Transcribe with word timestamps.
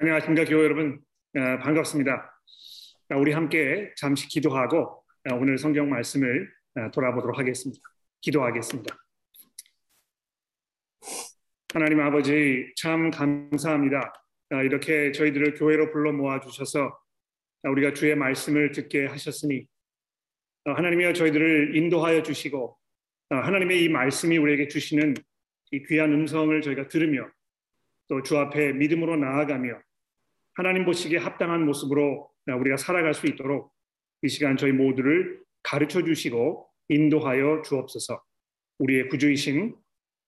안녕하십니까 0.00 0.44
교회 0.44 0.64
여러분 0.64 1.00
어, 1.36 1.58
반갑습니다. 1.62 2.40
어, 3.12 3.16
우리 3.16 3.32
함께 3.32 3.92
잠시 3.96 4.26
기도하고 4.28 4.78
어, 4.78 5.34
오늘 5.34 5.56
성경 5.56 5.88
말씀을 5.88 6.50
돌아보도록 6.92 7.38
하겠습니다. 7.38 7.80
기도하겠습니다. 8.20 8.96
하나님 11.72 12.00
아버지 12.00 12.72
참 12.76 13.10
감사합니다. 13.10 14.12
이렇게 14.64 15.12
저희들을 15.12 15.54
교회로 15.54 15.92
불러 15.92 16.12
모아 16.12 16.40
주셔서 16.40 16.98
우리가 17.62 17.94
주의 17.94 18.14
말씀을 18.16 18.72
듣게 18.72 19.06
하셨으니 19.06 19.66
하나님이여 20.64 21.12
저희들을 21.12 21.76
인도하여 21.76 22.22
주시고 22.22 22.76
하나님의 23.30 23.84
이 23.84 23.88
말씀이 23.88 24.36
우리에게 24.38 24.66
주시는 24.68 25.14
이 25.70 25.82
귀한 25.84 26.12
음성을 26.12 26.60
저희가 26.60 26.88
들으며 26.88 27.28
또 28.08 28.20
주 28.22 28.36
앞에 28.38 28.72
믿음으로 28.74 29.16
나아가며 29.16 29.80
하나님 30.54 30.84
보시기에 30.84 31.18
합당한 31.18 31.64
모습으로 31.66 32.30
우리가 32.46 32.76
살아갈 32.76 33.12
수 33.12 33.26
있도록 33.26 33.72
이 34.22 34.28
시간 34.28 34.56
저희 34.56 34.72
모두를 34.72 35.42
가르쳐 35.62 36.02
주시고 36.02 36.68
인도하여 36.88 37.62
주옵소서. 37.62 38.22
우리의 38.78 39.08
구주이신 39.08 39.76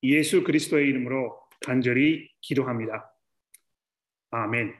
예수 0.03 0.43
그리스도의 0.43 0.89
이름으로 0.89 1.41
간절히 1.65 2.29
기도합니다. 2.41 3.13
아멘. 4.31 4.75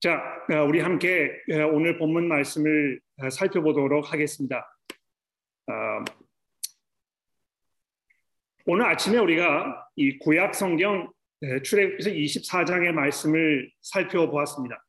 자, 0.00 0.22
우리 0.66 0.80
함께 0.80 1.30
오늘 1.72 1.98
본문 1.98 2.28
말씀을 2.28 3.00
살펴보도록 3.30 4.12
하겠습니다. 4.12 4.66
아, 5.66 6.04
오늘 8.64 8.86
아침에 8.86 9.18
우리가 9.18 9.88
이 9.96 10.18
구약 10.18 10.54
성경 10.54 11.12
네, 11.40 11.62
출애굽기서 11.62 12.10
24장의 12.10 12.90
말씀을 12.90 13.70
살펴보았습니다. 13.82 14.84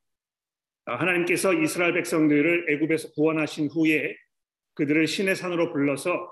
아, 0.86 0.96
하나님께서 0.96 1.54
이스라엘 1.54 1.94
백성들을 1.94 2.72
애굽에서 2.72 3.12
구원하신 3.12 3.68
후에 3.68 4.16
그들을 4.74 5.06
신의 5.06 5.36
산으로 5.36 5.72
불러서 5.72 6.28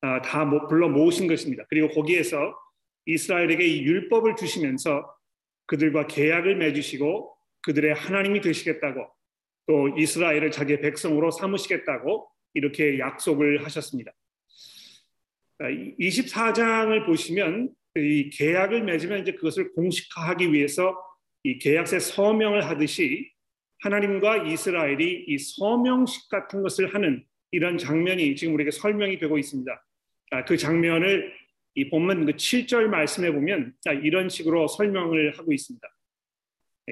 아, 0.00 0.20
다 0.22 0.50
불러 0.66 0.88
모으신 0.88 1.28
것입니다. 1.28 1.64
그리고 1.68 1.88
거기에서 1.88 2.52
이스라엘에게 3.06 3.64
이 3.64 3.84
율법을 3.84 4.34
주시면서 4.34 5.14
그들과 5.66 6.08
계약을 6.08 6.56
맺으시고 6.56 7.36
그들의 7.62 7.94
하나님이 7.94 8.40
되시겠다고 8.40 9.08
또 9.66 9.88
이스라엘을 9.96 10.50
자기의 10.50 10.80
백성으로 10.80 11.30
삼으시겠다고 11.30 12.28
이렇게 12.54 12.98
약속을 12.98 13.64
하셨습니다. 13.64 14.10
24장을 15.60 17.02
아, 17.02 17.06
보시면 17.06 17.72
이 17.96 18.30
계약을 18.30 18.82
맺으면 18.82 19.20
이제 19.20 19.32
그것을 19.32 19.72
공식화하기 19.72 20.52
위해서 20.52 20.96
이 21.44 21.58
계약서 21.58 21.98
서명을 22.00 22.66
하듯이 22.66 23.30
하나님과 23.82 24.48
이스라엘이 24.48 25.26
이 25.28 25.38
서명식 25.38 26.28
같은 26.28 26.62
것을 26.62 26.94
하는 26.94 27.24
이런 27.50 27.78
장면이 27.78 28.34
지금 28.34 28.54
우리에게 28.54 28.70
설명이 28.70 29.18
되고 29.18 29.38
있습니다. 29.38 29.84
아, 30.30 30.44
그 30.44 30.56
장면을 30.56 31.32
이 31.76 31.88
본문 31.90 32.26
그 32.26 32.32
7절 32.32 32.86
말씀에 32.86 33.30
보면 33.30 33.74
이런 34.02 34.28
식으로 34.28 34.66
설명을 34.66 35.38
하고 35.38 35.52
있습니다. 35.52 35.86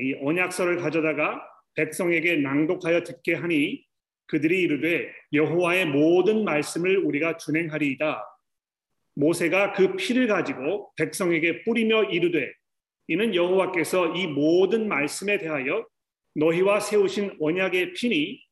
이 0.00 0.14
언약서를 0.22 0.76
가져다가 0.76 1.42
백성에게 1.74 2.36
낭독하여 2.36 3.02
듣게 3.02 3.34
하니 3.34 3.84
그들이 4.26 4.62
이르되 4.62 5.12
여호와의 5.32 5.86
모든 5.86 6.44
말씀을 6.44 6.98
우리가 6.98 7.36
준행하리이다. 7.38 8.24
모세가 9.14 9.72
그 9.72 9.96
피를 9.96 10.26
가지고 10.26 10.92
백성에게 10.96 11.64
뿌리며 11.64 12.04
이르되 12.04 12.52
이는 13.08 13.34
여호와께서 13.34 14.14
이 14.14 14.26
모든 14.26 14.88
말씀에 14.88 15.38
대하여 15.38 15.86
너희와 16.34 16.80
세우신 16.80 17.36
언약의 17.40 17.92
피니 17.94 18.42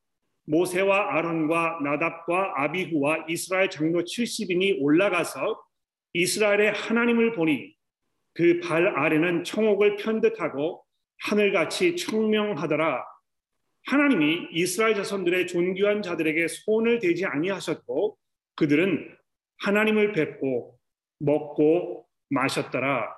모세와 0.44 1.16
아론과 1.16 1.80
나답과 1.82 2.54
아비후와 2.56 3.26
이스라엘 3.28 3.70
장로 3.70 4.02
70인이 4.02 4.78
올라가서 4.80 5.62
이스라엘의 6.12 6.72
하나님을 6.72 7.32
보니 7.32 7.74
그 8.34 8.60
발 8.60 8.86
아래는 8.86 9.44
청옥을 9.44 9.96
편듯하고 9.96 10.84
하늘같이 11.20 11.96
청명하더라. 11.96 13.04
하나님이 13.86 14.48
이스라엘 14.52 14.94
자손들의 14.94 15.46
존귀한 15.46 16.02
자들에게 16.02 16.46
손을 16.48 16.98
대지 17.00 17.24
아니하셨고 17.26 18.16
그들은 18.56 19.16
하나님을 19.60 20.12
뵙고 20.12 20.78
먹고 21.18 22.06
마셨더라. 22.30 23.14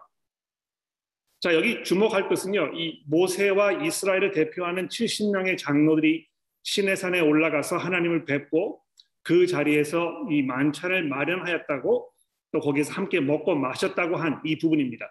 자, 1.41 1.55
여기 1.55 1.83
주목할 1.83 2.29
것은요. 2.29 2.73
이 2.75 3.03
모세와 3.07 3.85
이스라엘을 3.85 4.31
대표하는 4.33 4.89
70명의 4.89 5.59
장로들이 5.59 6.27
시내산에 6.63 7.21
올라가서 7.21 7.77
하나님을 7.77 8.25
뵙고 8.25 8.81
그 9.23 9.47
자리에서 9.47 10.27
이 10.31 10.43
만찬을 10.43 11.09
마련하였다고 11.09 12.13
또 12.53 12.61
거기서 12.61 12.93
함께 12.93 13.21
먹고 13.21 13.55
마셨다고 13.55 14.17
한 14.17 14.41
이 14.45 14.59
부분입니다. 14.59 15.11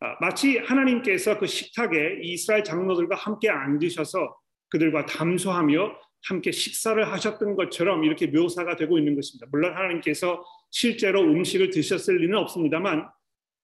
아, 0.00 0.16
마치 0.20 0.58
하나님께서 0.58 1.38
그 1.38 1.46
식탁에 1.46 2.20
이스라엘 2.22 2.64
장로들과 2.64 3.16
함께 3.16 3.50
앉으셔서 3.50 4.36
그들과 4.70 5.04
담소하며 5.06 5.98
함께 6.24 6.52
식사를 6.52 7.10
하셨던 7.12 7.56
것처럼 7.56 8.04
이렇게 8.04 8.26
묘사가 8.26 8.76
되고 8.76 8.98
있는 8.98 9.14
것입니다. 9.14 9.46
물론 9.50 9.74
하나님께서 9.74 10.44
실제로 10.70 11.22
음식을 11.22 11.70
드셨을 11.70 12.16
리는 12.16 12.36
없습니다만 12.38 13.08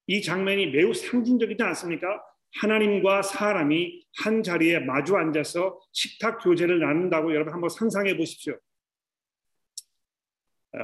이 0.06 0.22
장면이 0.22 0.68
매우 0.68 0.94
상징적이지 0.94 1.62
않습니까? 1.62 2.22
하나님과 2.60 3.22
사람이 3.22 4.06
한 4.18 4.42
자리에 4.42 4.78
마주 4.80 5.16
앉아서 5.16 5.78
식탁 5.92 6.42
교제를 6.42 6.80
나눈다고 6.80 7.34
여러분 7.34 7.52
한번 7.52 7.68
상상해 7.68 8.16
보십시오. 8.16 8.54
어, 10.72 10.78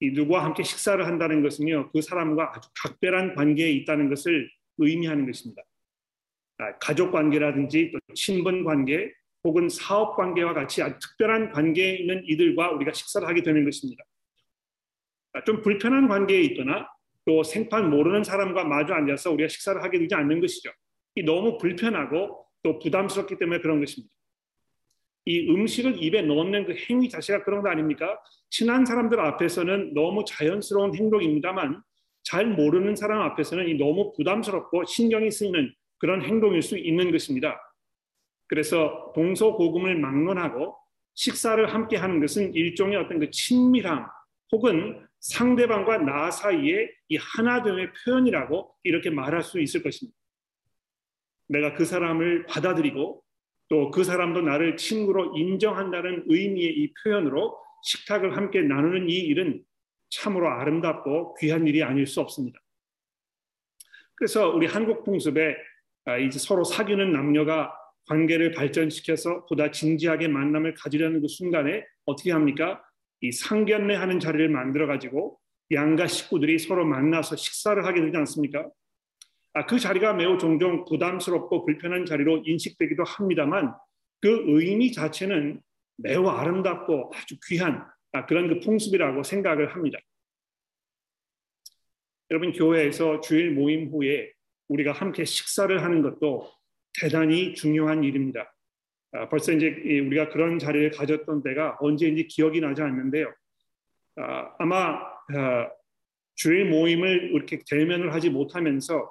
이 0.00 0.10
누구와 0.10 0.44
함께 0.44 0.62
식사를 0.62 1.04
한다는 1.04 1.42
것은요, 1.42 1.90
그 1.92 2.00
사람과 2.00 2.52
아주 2.54 2.68
각별한 2.82 3.34
관계에 3.34 3.70
있다는 3.70 4.08
것을 4.08 4.50
의미하는 4.78 5.26
것입니다. 5.26 5.62
아, 6.58 6.78
가족 6.78 7.10
관계라든지 7.10 7.90
또 7.92 7.98
친분 8.14 8.64
관계, 8.64 9.12
혹은 9.44 9.68
사업 9.68 10.16
관계와 10.16 10.54
같이 10.54 10.82
특별한 11.00 11.52
관계에 11.52 11.96
있는 11.96 12.22
이들과 12.24 12.72
우리가 12.72 12.92
식사를 12.92 13.28
하게 13.28 13.42
되는 13.42 13.64
것입니다. 13.64 14.02
좀 15.44 15.60
불편한 15.60 16.08
관계에 16.08 16.40
있거나 16.42 16.88
또 17.26 17.42
생판 17.42 17.90
모르는 17.90 18.24
사람과 18.24 18.64
마주 18.64 18.92
앉아서 18.94 19.32
우리가 19.32 19.48
식사를 19.48 19.82
하게 19.82 19.98
되지 19.98 20.14
않는 20.14 20.40
것이죠. 20.40 20.70
이 21.16 21.22
너무 21.22 21.58
불편하고 21.58 22.46
또 22.62 22.78
부담스럽기 22.78 23.38
때문에 23.38 23.60
그런 23.60 23.80
것입니다. 23.80 24.12
이 25.26 25.48
음식을 25.50 26.02
입에 26.02 26.22
넣는 26.22 26.66
그 26.66 26.74
행위 26.88 27.08
자체가 27.08 27.44
그런 27.44 27.62
거 27.62 27.70
아닙니까? 27.70 28.18
친한 28.50 28.84
사람들 28.84 29.18
앞에서는 29.20 29.94
너무 29.94 30.24
자연스러운 30.26 30.94
행동입니다만 30.94 31.82
잘 32.24 32.46
모르는 32.46 32.96
사람 32.96 33.20
앞에서는 33.22 33.68
이 33.68 33.74
너무 33.74 34.12
부담스럽고 34.12 34.84
신경이 34.84 35.30
쓰이는 35.30 35.72
그런 35.98 36.22
행동일 36.22 36.62
수 36.62 36.76
있는 36.76 37.10
것입니다. 37.10 37.58
그래서 38.46 39.12
동서고금을 39.14 39.98
막론하고 39.98 40.76
식사를 41.14 41.72
함께 41.72 41.96
하는 41.96 42.20
것은 42.20 42.54
일종의 42.54 42.96
어떤 42.96 43.18
그 43.18 43.30
친밀함 43.30 44.06
혹은 44.52 45.06
상대방과 45.20 45.98
나 45.98 46.30
사이의 46.30 46.90
이 47.08 47.16
하나됨의 47.16 47.92
표현이라고 48.04 48.74
이렇게 48.82 49.10
말할 49.10 49.42
수 49.42 49.60
있을 49.60 49.82
것입니다. 49.82 50.16
내가 51.48 51.74
그 51.74 51.84
사람을 51.84 52.46
받아들이고 52.46 53.24
또 53.68 53.90
그 53.90 54.04
사람도 54.04 54.42
나를 54.42 54.76
친구로 54.76 55.36
인정한다는 55.36 56.24
의미의 56.26 56.78
이 56.78 56.92
표현으로 57.02 57.58
식탁을 57.82 58.36
함께 58.36 58.62
나누는 58.62 59.08
이 59.08 59.14
일은 59.14 59.64
참으로 60.10 60.48
아름답고 60.48 61.34
귀한 61.40 61.66
일이 61.66 61.82
아닐 61.82 62.06
수 62.06 62.20
없습니다. 62.20 62.60
그래서 64.14 64.50
우리 64.50 64.66
한국 64.66 65.04
풍습에 65.04 65.56
아, 66.06 66.18
이제 66.18 66.38
서로 66.38 66.64
사귀는 66.64 67.12
남녀가 67.12 67.74
관계를 68.06 68.52
발전시켜서 68.52 69.46
보다 69.46 69.70
진지하게 69.70 70.28
만남을 70.28 70.74
가지려는 70.74 71.20
그 71.20 71.28
순간에 71.28 71.84
어떻게 72.04 72.32
합니까? 72.32 72.82
이 73.20 73.32
상견례 73.32 73.94
하는 73.94 74.20
자리를 74.20 74.48
만들어 74.48 74.86
가지고 74.86 75.38
양가 75.72 76.06
식구들이 76.06 76.58
서로 76.58 76.84
만나서 76.84 77.36
식사를 77.36 77.84
하게 77.84 78.02
되지 78.02 78.16
않습니까? 78.18 78.68
아, 79.54 79.66
그 79.66 79.78
자리가 79.78 80.14
매우 80.14 80.36
종종 80.36 80.84
부담스럽고 80.84 81.64
불편한 81.64 82.04
자리로 82.04 82.42
인식되기도 82.44 83.04
합니다만 83.04 83.72
그 84.20 84.42
의미 84.46 84.92
자체는 84.92 85.60
매우 85.96 86.26
아름답고 86.26 87.12
아주 87.14 87.36
귀한 87.46 87.86
아, 88.12 88.26
그런 88.26 88.48
그 88.48 88.60
풍습이라고 88.60 89.22
생각을 89.22 89.74
합니다. 89.74 89.98
여러분 92.30 92.52
교회에서 92.52 93.20
주일 93.20 93.52
모임 93.52 93.90
후에 93.90 94.32
우리가 94.68 94.92
함께 94.92 95.24
식사를 95.24 95.82
하는 95.82 96.02
것도 96.02 96.50
대단히 97.00 97.54
중요한 97.54 98.04
일입니다. 98.04 98.54
아, 99.12 99.28
벌써 99.28 99.52
이제 99.52 99.68
우리가 100.06 100.28
그런 100.30 100.58
자리를 100.58 100.90
가졌던 100.90 101.42
때가 101.42 101.76
언제인지 101.80 102.26
기억이 102.26 102.60
나지 102.60 102.82
않는데요. 102.82 103.32
아, 104.16 104.54
아마 104.58 104.98
아, 105.34 105.70
주일 106.34 106.68
모임을 106.68 107.32
이렇게 107.32 107.60
대면을 107.68 108.12
하지 108.12 108.30
못하면서 108.30 109.10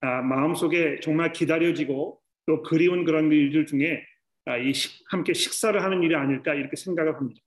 아, 0.00 0.22
마음속에 0.22 1.00
정말 1.00 1.32
기다려지고 1.32 2.20
또 2.46 2.62
그리운 2.62 3.04
그런 3.04 3.30
일들 3.32 3.66
중에 3.66 4.04
함께 5.10 5.34
식사를 5.34 5.82
하는 5.82 6.02
일이 6.02 6.14
아닐까 6.14 6.54
이렇게 6.54 6.76
생각을 6.76 7.16
합니다. 7.16 7.40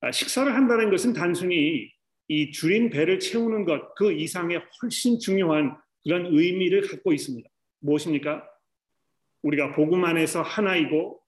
아, 0.00 0.12
식사를 0.12 0.52
한다는 0.54 0.90
것은 0.90 1.12
단순히 1.12 1.90
이 2.28 2.50
줄인 2.52 2.90
배를 2.90 3.18
채우는 3.18 3.64
것 3.64 3.94
그 3.96 4.12
이상의 4.12 4.62
훨씬 4.82 5.18
중요한 5.18 5.76
그런 6.04 6.26
의미를 6.26 6.82
갖고 6.82 7.12
있습니다. 7.12 7.48
무엇입니까? 7.86 8.46
우리가 9.42 9.74
복음 9.74 10.04
안에서 10.04 10.42
하나이고 10.42 11.20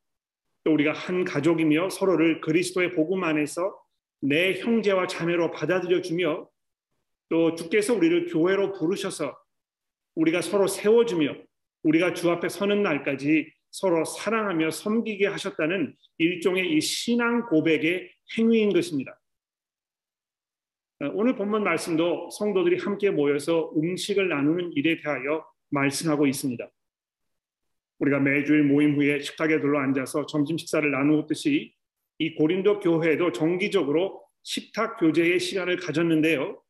또 0.64 0.72
우리가 0.72 0.92
한 0.92 1.24
가족이며 1.24 1.88
서로를 1.90 2.40
그리스도의 2.40 2.94
복음 2.94 3.24
안에서 3.24 3.80
내 4.20 4.60
형제와 4.60 5.06
자매로 5.06 5.52
받아들여 5.52 6.02
주며 6.02 6.48
또 7.28 7.54
주께서 7.54 7.94
우리를 7.94 8.26
교회로 8.26 8.72
부르셔서 8.72 9.38
우리가 10.16 10.42
서로 10.42 10.66
세워주며 10.66 11.36
우리가 11.84 12.12
주 12.14 12.30
앞에 12.30 12.48
서는 12.48 12.82
날까지 12.82 13.52
서로 13.70 14.04
사랑하며 14.04 14.72
섬기게 14.72 15.26
하셨다는 15.26 15.94
일종의 16.18 16.72
이 16.72 16.80
신앙 16.80 17.46
고백의 17.46 18.10
행위인 18.36 18.72
것입니다. 18.72 19.20
오늘 21.12 21.36
본문 21.36 21.62
말씀도 21.62 22.30
성도들이 22.30 22.78
함께 22.78 23.10
모여서 23.10 23.70
음식을 23.76 24.28
나누는 24.28 24.72
일에 24.72 25.00
대하여 25.00 25.46
말씀하고 25.70 26.26
있습니다. 26.26 26.68
우리가 27.98 28.20
매주일 28.20 28.62
모임 28.62 28.96
후에 28.96 29.20
식탁에 29.20 29.60
둘러 29.60 29.80
앉아서 29.80 30.26
점심 30.26 30.56
식사를 30.56 30.88
나누었듯이 30.90 31.74
이 32.18 32.34
고린도 32.34 32.80
교회도 32.80 33.32
정기적으로 33.32 34.22
식탁 34.42 34.98
교제의 34.98 35.40
시간을 35.40 35.76
가졌는데요. 35.76 36.62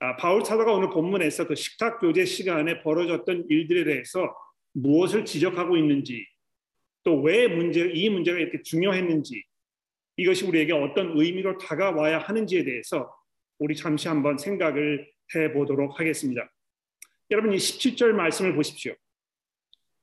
아, 0.00 0.16
바울 0.16 0.44
사도가 0.44 0.72
오늘 0.72 0.90
본문에서 0.90 1.46
그 1.46 1.54
식탁 1.54 2.00
교제 2.00 2.24
시간에 2.24 2.82
벌어졌던 2.82 3.46
일들에 3.48 3.84
대해서 3.84 4.34
무엇을 4.72 5.24
지적하고 5.24 5.76
있는지 5.76 6.26
또 7.02 7.22
왜 7.22 7.46
문제 7.48 7.88
이 7.94 8.10
문제가 8.10 8.38
이렇게 8.38 8.60
중요했는지 8.62 9.42
이것이 10.16 10.44
우리에게 10.44 10.72
어떤 10.72 11.16
의미로 11.16 11.56
다가와야 11.56 12.18
하는지에 12.18 12.64
대해서 12.64 13.14
우리 13.58 13.76
잠시 13.76 14.08
한번 14.08 14.36
생각을 14.36 15.08
해 15.34 15.52
보도록 15.52 16.00
하겠습니다. 16.00 16.50
여러분 17.30 17.52
이 17.52 17.56
17절 17.56 18.12
말씀을 18.12 18.54
보십시오. 18.54 18.94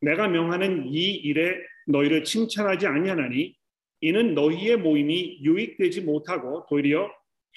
내가 0.01 0.27
명하는 0.27 0.87
이 0.87 1.11
일에 1.11 1.55
너희를 1.87 2.23
칭찬하지 2.25 2.87
아니하나니 2.87 3.55
이는 4.01 4.33
너희의 4.33 4.77
모임이 4.77 5.39
유익되지 5.41 6.01
못하고 6.01 6.65
도리어 6.67 7.09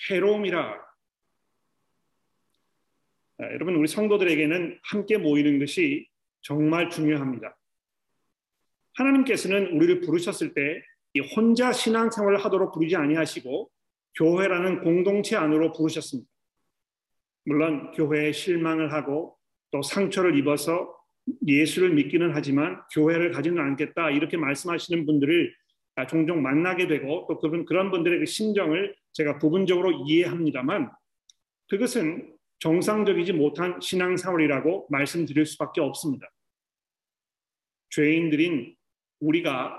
해로움이라. 0.09 0.87
아, 3.39 3.45
여러분 3.53 3.75
우리 3.75 3.89
성도들에게는 3.89 4.79
함께 4.85 5.19
모이는 5.19 5.59
것이 5.59 6.09
정말 6.43 6.89
중요합니다. 6.89 7.57
하나님께서는 8.95 9.73
우리를 9.73 10.01
부르셨을 10.01 10.55
때 10.55 10.83
혼자 11.35 11.73
신앙생활을 11.73 12.45
하도록 12.45 12.73
부르지 12.73 12.95
아니하시고 12.95 13.71
교회라는 14.15 14.81
공동체 14.81 15.37
안으로 15.37 15.73
부르셨습니다. 15.73 16.31
물론 17.45 17.91
교회에 17.93 18.33
실망을 18.33 18.93
하고 18.93 19.36
또 19.77 19.83
상처를 19.83 20.39
입어서 20.39 20.97
예수를 21.47 21.91
믿기는 21.91 22.31
하지만 22.33 22.81
교회를 22.95 23.31
가지는 23.31 23.63
않겠다 23.63 24.11
이렇게 24.11 24.39
말씀하시는 24.39 25.05
분들을 25.05 25.55
종종 26.09 26.41
만나게 26.41 26.87
되고 26.87 27.27
또 27.29 27.39
그분 27.39 27.67
그런 27.67 27.91
분들의 27.91 28.21
그 28.21 28.27
심정을 28.27 28.95
제가 29.13 29.39
부분적으로 29.39 29.93
이해합니다만 30.07 30.91
그것은 31.69 32.35
정상적이지 32.59 33.35
못한 33.35 33.79
신앙생활이라고 33.81 34.87
말씀드릴 34.89 35.45
수밖에 35.45 35.83
없습니다. 35.83 36.27
죄인들인 37.91 38.75
우리가 39.21 39.79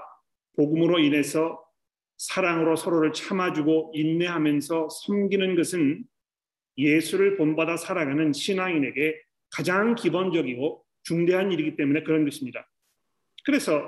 복음으로 0.55 0.99
인해서 0.99 1.63
사랑으로 2.17 2.75
서로를 2.75 3.13
참아주고 3.13 3.93
인내하면서 3.95 4.89
섬기는 4.89 5.55
것은 5.55 6.03
예수를 6.77 7.37
본받아 7.37 7.77
살아가는 7.77 8.31
신앙인에게 8.33 9.26
가장 9.57 9.95
기본적이고 9.95 10.85
중대한 11.01 11.51
일이기 11.51 11.75
때문에 11.75 12.03
그런 12.03 12.23
것입니다. 12.25 12.69
그래서 13.43 13.81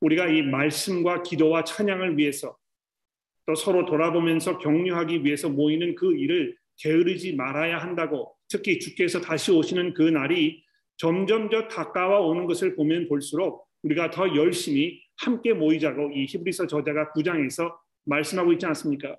우리가 0.00 0.28
이 0.28 0.42
말씀과 0.42 1.24
기도와 1.24 1.64
찬양을 1.64 2.16
위해서 2.16 2.56
또 3.44 3.56
서로 3.56 3.84
돌아보면서 3.86 4.58
격려하기 4.58 5.24
위해서 5.24 5.48
모이는 5.48 5.96
그 5.96 6.16
일을 6.16 6.56
게으르지 6.76 7.34
말아야 7.34 7.78
한다고 7.78 8.36
특히 8.48 8.78
주께서 8.78 9.20
다시 9.20 9.50
오시는 9.50 9.94
그 9.94 10.02
날이 10.02 10.62
점점 10.96 11.48
더 11.48 11.66
가까워 11.66 12.28
오는 12.28 12.46
것을 12.46 12.76
보면 12.76 13.08
볼수록 13.08 13.66
우리가 13.82 14.10
더 14.10 14.32
열심히 14.36 15.02
함께 15.16 15.54
모이자고 15.54 16.12
이 16.12 16.26
히브리서 16.26 16.68
저자가 16.68 17.12
9장에서 17.12 17.76
말씀하고 18.04 18.52
있지 18.52 18.64
않습니까? 18.66 19.16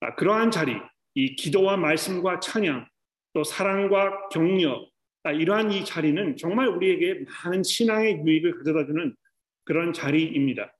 아, 0.00 0.14
그러한 0.14 0.50
자리, 0.50 0.74
이 1.14 1.36
기도와 1.36 1.76
말씀과 1.76 2.40
찬양, 2.40 2.88
또 3.34 3.42
사랑과 3.42 4.28
격려, 4.28 4.88
아, 5.24 5.32
이러한 5.32 5.72
이 5.72 5.84
자리는 5.84 6.36
정말 6.36 6.68
우리에게 6.68 7.24
많은 7.44 7.62
신앙의 7.62 8.22
유익을 8.24 8.58
가져다주는 8.58 9.14
그런 9.64 9.92
자리입니다. 9.92 10.72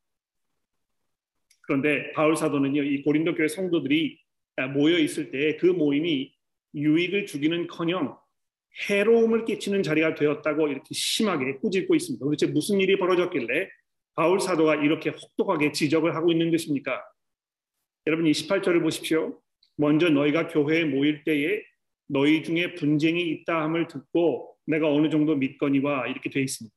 그런데 1.62 2.12
바울 2.12 2.36
사도는요, 2.36 2.82
이 2.84 3.02
고린도 3.02 3.34
교회 3.34 3.48
성도들이 3.48 4.18
아, 4.56 4.68
모여 4.68 4.98
있을 4.98 5.30
때 5.30 5.56
그 5.58 5.66
모임이 5.66 6.32
유익을 6.74 7.26
주기는커녕 7.26 8.16
해로움을 8.88 9.44
끼치는 9.44 9.82
자리가 9.82 10.14
되었다고 10.14 10.68
이렇게 10.68 10.86
심하게 10.92 11.56
꾸짖고 11.56 11.94
있습니다. 11.94 12.24
도대체 12.24 12.46
무슨 12.46 12.80
일이 12.80 12.98
벌어졌길래 12.98 13.68
바울 14.14 14.40
사도가 14.40 14.76
이렇게 14.76 15.10
혹독하게 15.10 15.72
지적을 15.72 16.14
하고 16.14 16.30
있는 16.30 16.50
것입니까? 16.50 17.02
여러분 18.06 18.26
28절을 18.26 18.82
보십시오. 18.82 19.40
먼저 19.76 20.08
너희가 20.08 20.48
교회에 20.48 20.84
모일 20.84 21.24
때에 21.24 21.62
너희 22.06 22.42
중에 22.42 22.74
분쟁이 22.74 23.22
있다 23.30 23.62
함을 23.62 23.88
듣고 23.88 24.56
내가 24.66 24.90
어느 24.90 25.08
정도 25.08 25.34
믿거니와 25.36 26.06
이렇게 26.08 26.30
되어 26.30 26.42
있습니다. 26.42 26.74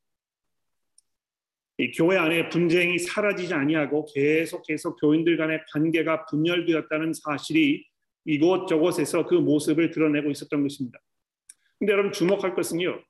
이 1.80 1.92
교회 1.92 2.16
안에 2.16 2.48
분쟁이 2.48 2.98
사라지지 2.98 3.54
아니하고 3.54 4.06
계속 4.12 4.66
계속 4.66 4.96
교인들 5.00 5.36
간의 5.36 5.60
관계가 5.72 6.26
분열되었다는 6.26 7.12
사실이 7.14 7.84
이곳저곳에서 8.24 9.26
그 9.26 9.34
모습을 9.36 9.90
드러내고 9.90 10.30
있었던 10.30 10.62
것입니다. 10.62 10.98
근데 11.78 11.92
여러분 11.92 12.12
주목할 12.12 12.54
것은요. 12.54 13.00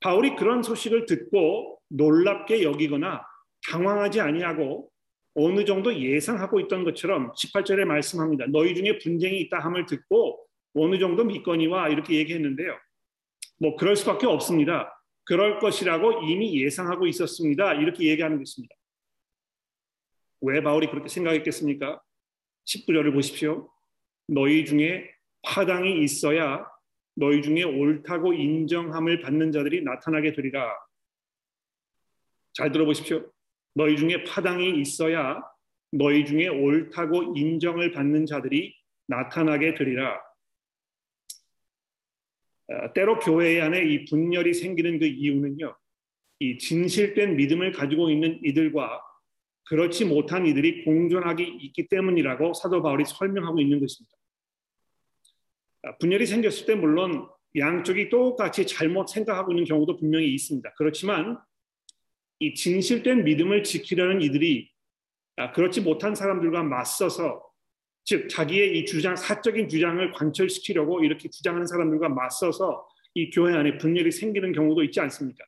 바울이 0.00 0.36
그런 0.36 0.62
소식을 0.62 1.06
듣고 1.06 1.80
놀랍게 1.88 2.62
여기거나 2.62 3.22
당황하지 3.70 4.20
아니하고 4.20 4.90
어느 5.34 5.64
정도 5.64 5.98
예상하고 5.98 6.60
있던 6.60 6.84
것처럼 6.84 7.32
18절에 7.32 7.84
말씀합니다. 7.84 8.46
너희 8.48 8.74
중에 8.74 8.98
분쟁이 8.98 9.40
있다 9.40 9.60
함을 9.60 9.86
듣고 9.86 10.43
어느 10.74 10.98
정도 10.98 11.24
믿거니와 11.24 11.88
이렇게 11.88 12.16
얘기했는데요. 12.16 12.76
뭐 13.60 13.76
그럴 13.76 13.96
수밖에 13.96 14.26
없습니다. 14.26 14.90
그럴 15.24 15.58
것이라고 15.58 16.22
이미 16.24 16.60
예상하고 16.62 17.06
있었습니다. 17.06 17.74
이렇게 17.74 18.04
얘기하는 18.08 18.38
것입니다. 18.38 18.74
왜 20.42 20.62
바울이 20.62 20.88
그렇게 20.88 21.08
생각했겠습니까? 21.08 22.02
19절을 22.66 23.14
보십시오. 23.14 23.70
너희 24.28 24.64
중에 24.64 25.10
파당이 25.42 26.02
있어야 26.02 26.66
너희 27.16 27.42
중에 27.42 27.62
옳다고 27.62 28.32
인정함을 28.32 29.20
받는 29.20 29.52
자들이 29.52 29.82
나타나게 29.82 30.32
되리라. 30.32 30.74
잘 32.52 32.72
들어보십시오. 32.72 33.30
너희 33.74 33.96
중에 33.96 34.24
파당이 34.24 34.80
있어야 34.80 35.42
너희 35.92 36.24
중에 36.24 36.48
옳다고 36.48 37.36
인정을 37.36 37.92
받는 37.92 38.26
자들이 38.26 38.74
나타나게 39.06 39.74
되리라. 39.74 40.20
어, 42.68 42.92
때로 42.94 43.18
교회 43.18 43.60
안에 43.60 43.84
이 43.84 44.04
분열이 44.06 44.54
생기는 44.54 44.98
그 44.98 45.06
이유는요. 45.06 45.76
이 46.40 46.58
진실된 46.58 47.36
믿음을 47.36 47.72
가지고 47.72 48.10
있는 48.10 48.40
이들과 48.44 49.00
그렇지 49.66 50.04
못한 50.04 50.46
이들이 50.46 50.84
공존하기 50.84 51.58
있기 51.62 51.88
때문이라고 51.88 52.54
사도 52.54 52.82
바울이 52.82 53.04
설명하고 53.06 53.60
있는 53.60 53.80
것입니다. 53.80 54.16
아, 55.82 55.96
분열이 55.98 56.26
생겼을 56.26 56.66
때 56.66 56.74
물론 56.74 57.28
양쪽이 57.56 58.08
똑같이 58.08 58.66
잘못 58.66 59.08
생각하고 59.08 59.52
있는 59.52 59.64
경우도 59.64 59.96
분명히 59.96 60.32
있습니다. 60.34 60.72
그렇지만 60.76 61.38
이 62.40 62.54
진실된 62.54 63.24
믿음을 63.24 63.62
지키려는 63.62 64.22
이들이 64.22 64.70
아, 65.36 65.52
그렇지 65.52 65.80
못한 65.80 66.14
사람들과 66.14 66.62
맞서서 66.62 67.42
즉 68.04 68.28
자기의 68.28 68.78
이 68.78 68.84
주장 68.84 69.16
사적인 69.16 69.68
주장을 69.68 70.12
관철시키려고 70.12 71.02
이렇게 71.02 71.28
주장하는 71.28 71.66
사람들과 71.66 72.10
맞서서 72.10 72.86
이 73.14 73.30
교회 73.30 73.54
안에 73.54 73.78
분열이 73.78 74.10
생기는 74.12 74.52
경우도 74.52 74.82
있지 74.84 75.00
않습니까? 75.00 75.44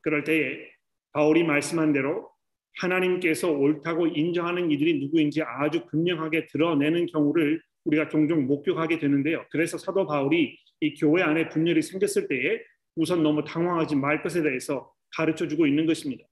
그럴 0.00 0.24
때에 0.24 0.70
바울이 1.12 1.44
말씀한 1.44 1.92
대로 1.92 2.30
하나님께서 2.78 3.50
옳다고 3.50 4.06
인정하는 4.06 4.70
이들이 4.70 4.98
누구인지 5.00 5.42
아주 5.42 5.84
분명하게 5.86 6.46
드러내는 6.46 7.06
경우를 7.06 7.62
우리가 7.84 8.08
종종 8.08 8.46
목격하게 8.46 8.98
되는데요. 8.98 9.44
그래서 9.50 9.76
사도 9.76 10.06
바울이 10.06 10.58
이 10.80 10.94
교회 10.94 11.22
안에 11.22 11.48
분열이 11.50 11.82
생겼을 11.82 12.28
때에 12.28 12.62
우선 12.96 13.22
너무 13.22 13.44
당황하지 13.44 13.96
말 13.96 14.22
것에 14.22 14.42
대해서 14.42 14.92
가르쳐 15.14 15.46
주고 15.46 15.66
있는 15.66 15.84
것입니다. 15.84 16.24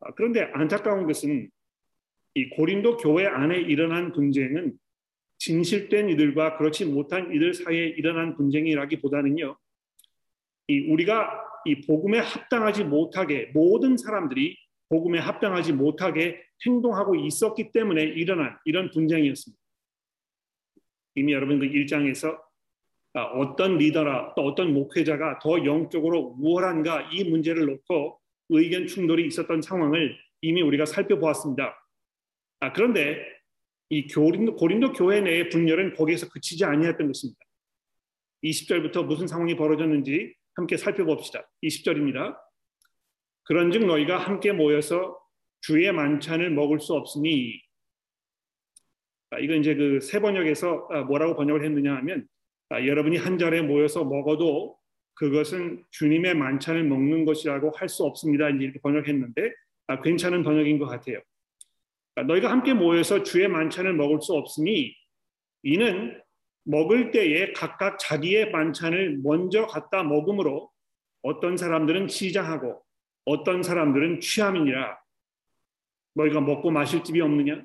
아, 0.00 0.12
그런데 0.14 0.50
안타까운 0.52 1.06
것은 1.06 1.50
이 2.34 2.48
고린도 2.50 2.96
교회 2.98 3.26
안에 3.26 3.60
일어난 3.60 4.12
분쟁은 4.12 4.76
진실된 5.38 6.08
이들과 6.10 6.56
그렇지 6.56 6.86
못한 6.86 7.32
이들 7.34 7.54
사이에 7.54 7.88
일어난 7.88 8.36
분쟁이라기보다는요. 8.36 9.56
이 10.68 10.80
우리가 10.90 11.42
이 11.66 11.86
복음에 11.86 12.18
합당하지 12.18 12.84
못하게 12.84 13.50
모든 13.54 13.96
사람들이 13.96 14.56
복음에 14.88 15.18
합당하지 15.18 15.72
못하게 15.72 16.42
행동하고 16.66 17.14
있었기 17.14 17.72
때문에 17.72 18.02
일어난 18.02 18.56
이런 18.64 18.90
분쟁이었습니다. 18.90 19.62
이미 21.16 21.32
여러분 21.32 21.58
그 21.58 21.66
1장에서 21.66 22.38
아, 23.14 23.22
어떤 23.22 23.78
리더라 23.78 24.34
또 24.34 24.42
어떤 24.42 24.74
목회자가 24.74 25.38
더 25.38 25.64
영적으로 25.64 26.36
우월한가 26.38 27.10
이 27.12 27.24
문제를 27.24 27.66
놓고 27.66 28.20
의견 28.48 28.86
충돌이 28.86 29.26
있었던 29.28 29.62
상황을 29.62 30.16
이미 30.42 30.62
우리가 30.62 30.84
살펴보았습니다. 30.84 31.83
아, 32.64 32.72
그런데 32.72 33.22
이 33.90 34.06
고린도, 34.08 34.56
고린도 34.56 34.94
교회 34.94 35.20
내의 35.20 35.50
분열은 35.50 35.96
거기에서 35.96 36.30
그치지 36.30 36.64
아니했던 36.64 37.06
것입니다. 37.06 37.38
20절부터 38.42 39.04
무슨 39.04 39.26
상황이 39.26 39.54
벌어졌는지 39.54 40.34
함께 40.56 40.78
살펴봅시다. 40.78 41.46
20절입니다. 41.62 42.38
그런즉 43.42 43.84
너희가 43.84 44.16
함께 44.16 44.52
모여서 44.52 45.18
주의 45.60 45.92
만찬을 45.92 46.50
먹을 46.52 46.80
수 46.80 46.94
없으니 46.94 47.60
아, 49.28 49.38
이건 49.40 49.58
이제 49.58 49.74
그 49.74 50.00
세 50.00 50.20
번역에서 50.20 50.88
아, 50.90 51.02
뭐라고 51.02 51.36
번역을 51.36 51.64
했느냐 51.66 51.94
하면 51.96 52.26
아, 52.70 52.86
여러분이 52.86 53.18
한 53.18 53.36
자리에 53.36 53.60
모여서 53.60 54.04
먹어도 54.04 54.78
그것은 55.16 55.84
주님의 55.90 56.34
만찬을 56.34 56.84
먹는 56.84 57.26
것이라고 57.26 57.72
할 57.72 57.90
수 57.90 58.04
없습니다. 58.04 58.48
이렇게 58.48 58.80
번역했는데 58.80 59.52
아, 59.88 60.00
괜찮은 60.00 60.44
번역인 60.44 60.78
것 60.78 60.86
같아요. 60.86 61.20
아, 62.16 62.22
너희가 62.22 62.50
함께 62.50 62.74
모여서 62.74 63.22
주의 63.22 63.48
만찬을 63.48 63.94
먹을 63.94 64.20
수 64.22 64.34
없으니 64.34 64.94
이는 65.62 66.20
먹을 66.64 67.10
때에 67.10 67.52
각각 67.52 67.98
자기의 67.98 68.50
만찬을 68.50 69.18
먼저 69.22 69.66
갖다 69.66 70.02
먹음으로 70.02 70.70
어떤 71.22 71.56
사람들은 71.56 72.08
시장하고 72.08 72.82
어떤 73.24 73.62
사람들은 73.62 74.20
취함이니라. 74.20 74.98
너희가 76.14 76.40
먹고 76.40 76.70
마실 76.70 77.02
집이 77.02 77.20
없느냐? 77.20 77.64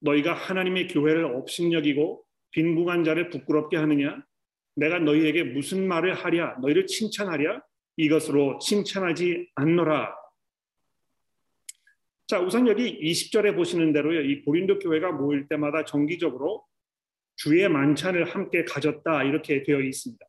너희가 0.00 0.34
하나님의 0.34 0.88
교회를 0.88 1.24
업신여기고 1.24 2.24
빈궁한 2.50 3.04
자를 3.04 3.30
부끄럽게 3.30 3.76
하느냐? 3.76 4.22
내가 4.76 4.98
너희에게 4.98 5.44
무슨 5.44 5.86
말을 5.88 6.14
하랴? 6.14 6.58
너희를 6.60 6.86
칭찬하랴? 6.86 7.62
이것으로 7.96 8.58
칭찬하지 8.58 9.48
않노라. 9.54 10.14
자, 12.30 12.38
우선 12.38 12.68
여기 12.68 12.96
20절에 13.00 13.56
보시는 13.56 13.92
대로요. 13.92 14.20
이 14.20 14.42
고린도 14.42 14.78
교회가 14.78 15.10
모일 15.10 15.48
때마다 15.48 15.84
정기적으로 15.84 16.64
주의 17.34 17.68
만찬을 17.68 18.22
함께 18.22 18.64
가졌다 18.64 19.24
이렇게 19.24 19.64
되어 19.64 19.80
있습니다. 19.80 20.24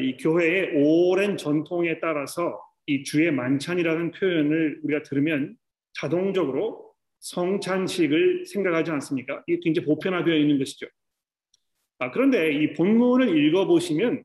이 0.00 0.16
교회의 0.18 0.84
오랜 0.84 1.36
전통에 1.36 1.98
따라서 1.98 2.64
이 2.86 3.02
주의 3.02 3.32
만찬이라는 3.32 4.12
표현을 4.12 4.82
우리가 4.84 5.02
들으면 5.02 5.56
자동적으로 5.94 6.94
성찬식을 7.18 8.46
생각하지 8.46 8.92
않습니까? 8.92 9.42
이게 9.48 9.58
굉장히 9.64 9.86
보편화되어 9.86 10.36
있는 10.36 10.60
것이죠. 10.60 10.86
아, 11.98 12.12
그런데 12.12 12.52
이 12.52 12.72
본문을 12.74 13.36
읽어보시면 13.36 14.18
아, 14.18 14.22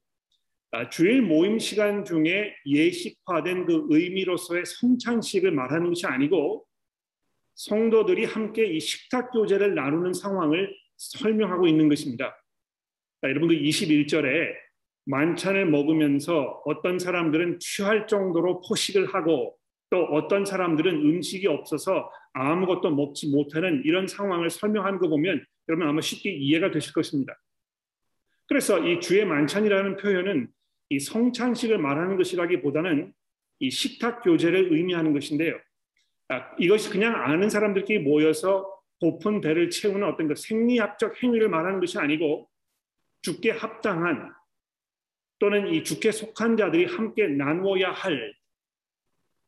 주일 0.90 1.22
모임 1.22 1.60
시간 1.60 2.04
중에 2.04 2.56
예식화된 2.66 3.66
그 3.66 3.86
의미로서의 3.90 4.64
성찬식을 4.66 5.52
말하는 5.52 5.90
것이 5.90 6.08
아니고 6.08 6.66
성도들이 7.56 8.26
함께 8.26 8.66
이 8.66 8.80
식탁 8.80 9.32
교제를 9.32 9.76
나누는 9.76 10.14
상황을 10.14 10.76
설명하고 10.98 11.68
있는 11.68 11.90
것입니다. 11.90 12.36
자, 13.22 13.30
여러분들 13.30 13.62
21절에 13.62 14.54
만찬을 15.06 15.68
먹으면서 15.68 16.62
어떤 16.66 16.98
사람들은 16.98 17.60
취할 17.60 18.08
정도로 18.08 18.62
포식을 18.62 19.14
하고 19.14 19.58
또 19.90 20.06
어떤 20.06 20.44
사람들은 20.44 20.92
음식이 20.92 21.46
없어서 21.46 22.10
아무것도 22.34 22.96
먹지 22.96 23.30
못하는 23.30 23.84
이런 23.86 24.08
상황을 24.08 24.50
설명하는 24.50 24.98
거 24.98 25.08
보면 25.08 25.46
여러분 25.70 25.88
아마 25.88 26.02
쉽게 26.02 26.32
이해가 26.32 26.72
되실 26.72 26.94
것입니다. 26.94 27.40
그래서 28.48 28.80
이 28.80 29.00
주의 29.00 29.24
만찬이라는 29.24 29.98
표현은 29.98 30.48
이 30.90 31.00
성찬식을 31.00 31.78
말하는 31.78 32.18
것이라기보다는 32.18 33.14
이 33.60 33.70
식탁 33.70 34.24
교제를 34.24 34.74
의미하는 34.74 35.14
것인데요. 35.14 35.60
아, 36.30 36.56
이것이 36.60 36.90
그냥 36.90 37.16
아는 37.16 37.50
사람들끼리 37.50 38.00
모여서 38.00 38.70
고픈 39.00 39.42
배를 39.42 39.70
채우는 39.70 40.08
어떤 40.08 40.28
그 40.28 40.36
생리학적 40.36 41.22
행위를 41.22 41.50
말하는 41.50 41.80
것이 41.80 41.98
아니고 41.98 42.50
죽게 43.22 43.52
합당한 43.52 44.32
또는 45.40 45.68
이 45.74 45.84
죽게 45.84 46.12
속한 46.12 46.58
자들이 46.58 46.86
함께 46.86 47.28
나누어야 47.28 47.92
할 47.92 48.34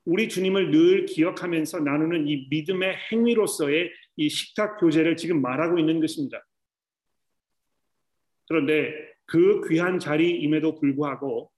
우리 0.04 0.30
주님을 0.30 0.72
늘 0.72 1.06
기억하면서 1.06 1.80
나누는 1.80 2.28
이 2.28 2.48
믿음의 2.50 2.96
행위로서의 3.12 3.92
이 4.18 4.30
식탁 4.30 4.78
교제를 4.80 5.18
지금 5.18 5.42
말하고 5.42 5.80
있는 5.80 6.00
것입니다. 6.00 6.46
그런데 8.48 9.15
그 9.26 9.68
귀한 9.68 10.00
자리임에도 10.00 10.76
불구하고 10.76 11.52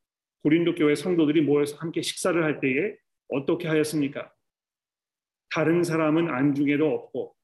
고린도 0.44 0.76
교회 0.76 0.96
성도들이 0.96 1.42
모여서 1.42 1.78
함께 1.78 2.02
식사를 2.02 2.42
할 2.44 2.60
때에 2.60 2.96
어떻게 3.30 3.68
하였습니까? 3.68 4.32
다른 5.50 5.84
사람은 5.84 6.30
안중에도 6.30 6.88
없고 6.88 7.36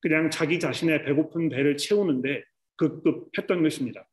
그냥 0.00 0.30
자기 0.30 0.58
자신의 0.58 1.04
배고픈 1.04 1.48
배를 1.48 1.76
채우는데 1.76 2.42
급급했던 2.76 3.62
것입니다. 3.62 4.08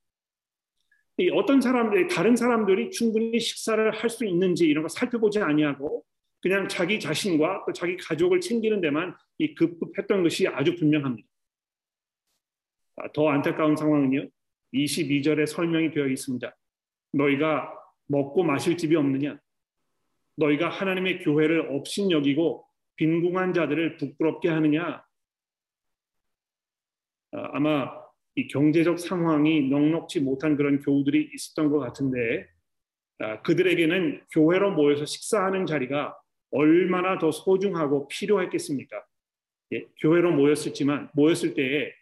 어떤 1.34 1.60
사람들이 1.60 2.08
다른 2.08 2.36
사람들이 2.36 2.91
충분히 2.91 3.39
식사를 3.39 3.91
할 3.91 4.10
수 4.10 4.25
있는지 4.25 4.68
이런 4.68 4.84
거 4.84 4.88
살펴보지 4.88 5.39
아니하고 5.39 6.06
그냥 6.41 6.68
자기 6.70 7.00
자신과 7.00 7.65
또 7.65 7.74
자기 7.74 7.98
가족을 7.98 8.39
챙기는 8.39 8.79
데만 8.79 9.15
이 9.39 9.53
급급했던 9.56 10.24
것이 10.24 10.48
아주 10.48 10.75
분명합니다. 10.75 11.27
더 13.13 13.29
안타까운 13.29 13.75
상황은요. 13.75 14.29
22절에 14.73 15.45
설명이 15.45 15.91
되어 15.91 16.07
있습니다. 16.07 16.55
너희가 17.13 17.73
먹고 18.07 18.43
마실 18.43 18.77
집이 18.77 18.95
없느냐? 18.95 19.39
너희가 20.38 20.69
하나님의 20.69 21.19
교회를 21.19 21.71
업신 21.71 22.11
여기고 22.11 22.65
빈궁한 22.95 23.53
자들을 23.53 23.97
부끄럽게 23.97 24.49
하느냐? 24.49 25.03
아, 27.31 27.49
아마 27.53 27.91
이 28.35 28.47
경제적 28.47 28.99
상황이 28.99 29.69
넉넉지 29.69 30.21
못한 30.21 30.55
그런 30.55 30.79
교우들이 30.79 31.31
있었던 31.33 31.69
것 31.69 31.79
같은데 31.79 32.47
아, 33.19 33.41
그들에게는 33.41 34.23
교회로 34.31 34.71
모여서 34.71 35.05
식사하는 35.05 35.65
자리가 35.65 36.17
얼마나 36.51 37.19
더 37.19 37.31
소중하고 37.31 38.07
필요했겠습니까? 38.07 39.03
예, 39.73 39.85
교회로 39.99 40.31
모였었지만 40.31 41.09
모였을 41.13 41.53
때에 41.53 41.88
아, 41.88 41.99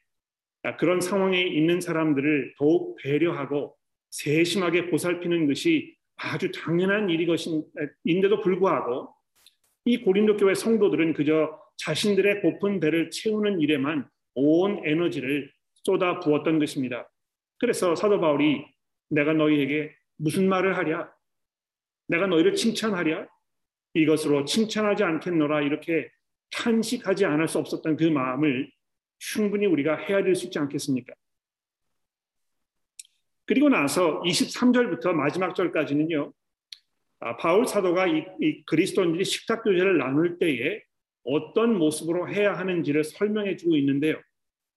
그런 0.75 0.99
상황에 0.99 1.41
있는 1.41 1.79
사람들을 1.79 2.55
더욱 2.57 2.97
배려하고 3.01 3.77
세심하게 4.09 4.89
보살피는 4.89 5.47
것이 5.47 5.95
아주 6.17 6.51
당연한 6.51 7.09
일이것인데도 7.09 8.41
불구하고 8.41 9.13
이 9.85 10.01
고린도 10.01 10.37
교회 10.37 10.53
성도들은 10.53 11.13
그저 11.13 11.57
자신들의 11.77 12.41
고픈 12.41 12.79
배를 12.79 13.11
채우는 13.11 13.61
일에만 13.61 14.09
온 14.33 14.81
에너지를 14.83 15.51
쏟아 15.83 16.19
부었던 16.19 16.59
것입니다. 16.59 17.09
그래서 17.59 17.95
사도 17.95 18.19
바울이 18.19 18.65
내가 19.09 19.33
너희에게 19.33 19.95
무슨 20.17 20.49
말을 20.49 20.75
하랴? 20.75 21.09
내가 22.07 22.27
너희를 22.27 22.55
칭찬하랴? 22.55 23.27
이것으로 23.93 24.45
칭찬하지 24.45 25.03
않겠노라 25.03 25.61
이렇게 25.61 26.09
탄식하지 26.51 27.25
않을 27.25 27.47
수 27.47 27.57
없었던 27.59 27.95
그 27.95 28.03
마음을 28.05 28.71
충분히 29.19 29.65
우리가 29.65 29.95
헤아릴 29.95 30.35
수 30.35 30.45
있지 30.45 30.59
않겠습니까? 30.59 31.13
그리고 33.45 33.69
나서 33.69 34.21
23절부터 34.23 35.13
마지막 35.13 35.55
절까지는요. 35.55 36.33
아, 37.19 37.37
바울 37.37 37.65
사도가 37.65 38.07
이, 38.07 38.25
이 38.41 38.63
그리스도인들이 38.65 39.23
식탁 39.23 39.63
교제를 39.63 39.97
나눌 39.97 40.37
때에 40.37 40.83
어떤 41.23 41.77
모습으로 41.77 42.29
해야 42.29 42.57
하는지를 42.57 43.03
설명해 43.03 43.55
주고 43.55 43.75
있는데요. 43.77 44.21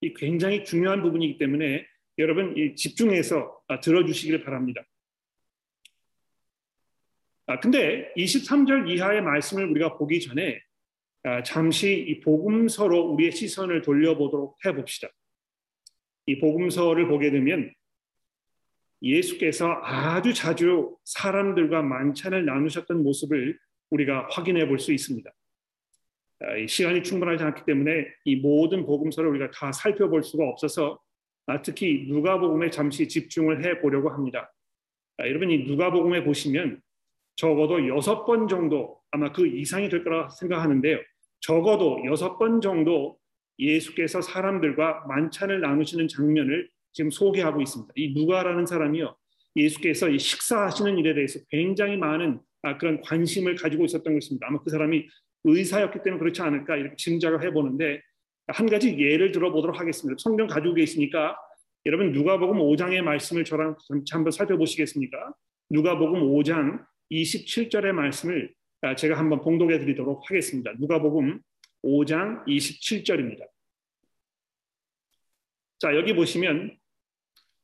이 0.01 0.13
굉장히 0.13 0.63
중요한 0.63 1.01
부분이기 1.01 1.37
때문에 1.37 1.85
여러분 2.17 2.55
집중해서 2.75 3.61
아, 3.67 3.79
들어주시기를 3.79 4.43
바랍니다. 4.43 4.83
아, 7.47 7.59
근데 7.59 8.11
23절 8.17 8.89
이하의 8.89 9.21
말씀을 9.21 9.65
우리가 9.65 9.97
보기 9.97 10.21
전에 10.21 10.55
아, 10.55 10.70
잠시 11.45 11.93
이 11.93 12.19
복음서로 12.19 13.11
우리의 13.11 13.31
시선을 13.31 13.81
돌려보도록 13.81 14.57
해봅시다. 14.65 15.07
이 16.25 16.39
복음서를 16.39 17.07
보게 17.07 17.31
되면 17.31 17.73
예수께서 19.01 19.79
아주 19.83 20.33
자주 20.33 20.95
사람들과 21.05 21.81
만찬을 21.81 22.45
나누셨던 22.45 23.03
모습을 23.03 23.57
우리가 23.89 24.27
확인해 24.31 24.67
볼 24.67 24.79
수 24.79 24.93
있습니다. 24.93 25.31
아, 26.41 26.67
시간이 26.67 27.03
충분하지 27.03 27.43
않기 27.43 27.65
때문에 27.65 28.07
이 28.25 28.35
모든 28.37 28.85
복음서를 28.85 29.29
우리가 29.31 29.51
다 29.51 29.71
살펴볼 29.71 30.23
수가 30.23 30.47
없어서 30.47 30.99
아, 31.45 31.61
특히 31.61 32.05
누가복음에 32.07 32.69
잠시 32.69 33.07
집중을 33.07 33.65
해 33.65 33.79
보려고 33.81 34.09
합니다. 34.09 34.53
여러분 35.19 35.51
이 35.51 35.65
누가복음에 35.65 36.23
보시면 36.23 36.81
적어도 37.35 37.87
여섯 37.87 38.25
번 38.25 38.47
정도 38.47 38.99
아마 39.11 39.31
그 39.31 39.45
이상이 39.45 39.89
될 39.89 40.03
거라 40.03 40.29
생각하는데요. 40.29 40.99
적어도 41.41 42.01
여섯 42.05 42.37
번 42.37 42.61
정도 42.61 43.17
예수께서 43.59 44.21
사람들과 44.21 45.05
만찬을 45.07 45.61
나누시는 45.61 46.07
장면을 46.07 46.69
지금 46.93 47.11
소개하고 47.11 47.61
있습니다. 47.61 47.93
이 47.95 48.13
누가라는 48.13 48.65
사람이요. 48.65 49.15
예수께서 49.55 50.09
이 50.09 50.17
식사하시는 50.17 50.97
일에 50.97 51.13
대해서 51.13 51.39
굉장히 51.49 51.97
많은 51.97 52.39
아, 52.63 52.77
그런 52.77 53.01
관심을 53.01 53.55
가지고 53.55 53.85
있었던 53.85 54.13
것입니다. 54.13 54.47
아마 54.47 54.61
그 54.61 54.69
사람이 54.69 55.05
의사였기 55.43 56.03
때문에 56.03 56.19
그렇지 56.19 56.41
않을까 56.41 56.77
이렇게 56.77 56.95
짐작을 56.95 57.43
해보는데 57.43 58.01
한 58.47 58.69
가지 58.69 58.97
예를 58.97 59.31
들어보도록 59.31 59.79
하겠습니다. 59.79 60.17
성경 60.19 60.47
가지고 60.47 60.75
계시니까 60.75 61.35
여러분 61.85 62.11
누가복음 62.11 62.57
5장의 62.57 63.01
말씀을 63.01 63.43
저랑 63.43 63.75
한번 64.11 64.31
살펴보시겠습니까? 64.31 65.33
누가복음 65.71 66.21
5장 66.21 66.83
27절의 67.11 67.91
말씀을 67.93 68.53
아, 68.53 68.60
제가 68.97 69.17
한번 69.17 69.41
봉독해 69.41 69.79
드리도록 69.79 70.27
하겠습니다. 70.29 70.73
누가복음 70.79 71.39
5장 71.83 72.45
27절입니다. 72.47 73.47
자, 75.79 75.95
여기 75.95 76.15
보시면 76.15 76.75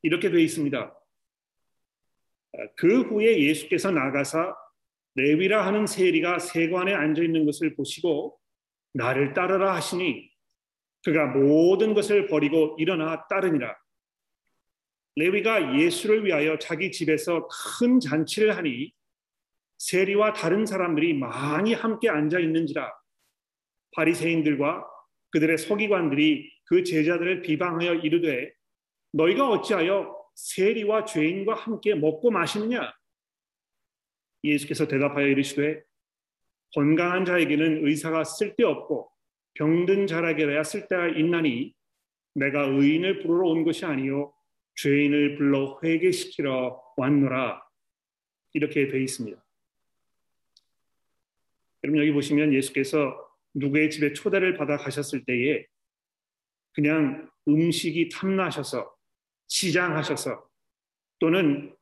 이렇게 0.04 0.30
되어 0.30 0.40
있습니다. 0.40 0.80
아, 0.80 2.68
그 2.76 3.02
후에 3.02 3.44
예수께서 3.44 3.90
나가사 3.90 4.56
레위라 5.16 5.66
하는 5.66 5.88
세리가 5.88 6.38
세관에 6.38 6.94
앉아 6.94 7.24
있는 7.24 7.46
것을 7.46 7.76
보시고 7.76 8.40
나를 8.94 9.34
따르라 9.34 9.76
하시니 9.76 10.30
그가 11.04 11.28
모든 11.28 11.96
것을 11.96 12.28
버리고 12.28 12.76
일어나 12.78 13.26
따르니라. 13.28 13.76
레위가 15.16 15.80
예수를 15.80 16.26
위하여 16.26 16.60
자기 16.60 16.92
집에서 16.92 17.48
큰 17.80 18.00
잔치를 18.00 18.56
하니 18.56 18.94
세리와 19.78 20.34
다른 20.34 20.66
사람들이 20.66 21.14
많이 21.14 21.74
함께 21.74 22.10
앉아 22.10 22.40
있는지라 22.40 22.92
바리새인들과 23.96 24.86
그들의 25.32 25.58
서기관들이 25.58 26.52
그 26.66 26.84
제자들을 26.84 27.42
비방하여 27.42 27.96
이르되 27.96 28.52
너희가 29.14 29.50
어찌하여 29.50 30.16
세리와 30.36 31.06
죄인과 31.06 31.54
함께 31.54 31.96
먹고 31.96 32.32
마시느냐 32.32 32.94
예수께서 34.44 34.88
대답하여 34.88 35.28
이르시되 35.28 35.84
건강한 36.74 37.26
자에게는 37.26 37.88
의사가 37.88 38.24
쓸데없고 38.24 39.10
병든 39.56 40.08
자에게야 40.08 40.64
쓸데가 40.64 41.08
있나니 41.10 41.74
내가 42.36 42.66
의인을 42.66 43.24
부르러 43.24 43.48
온 43.50 43.64
것이 43.64 43.86
아니요 43.86 44.34
죄인을 44.76 45.38
불러 45.38 45.80
회개시키러 45.84 46.94
왔노라 46.98 47.64
이렇게 48.54 48.88
되어 48.88 49.00
있습니다. 49.00 49.47
여러분 51.88 52.02
여기 52.02 52.12
보시면 52.12 52.54
예수께서 52.54 53.16
누구의 53.54 53.90
집에 53.90 54.12
초대를 54.12 54.58
받아 54.58 54.76
가셨을 54.76 55.24
때에 55.24 55.66
그냥 56.74 57.32
음식이 57.48 58.10
탐나셔서 58.10 58.94
시장하셔서 59.48 60.46
또는 61.20 61.74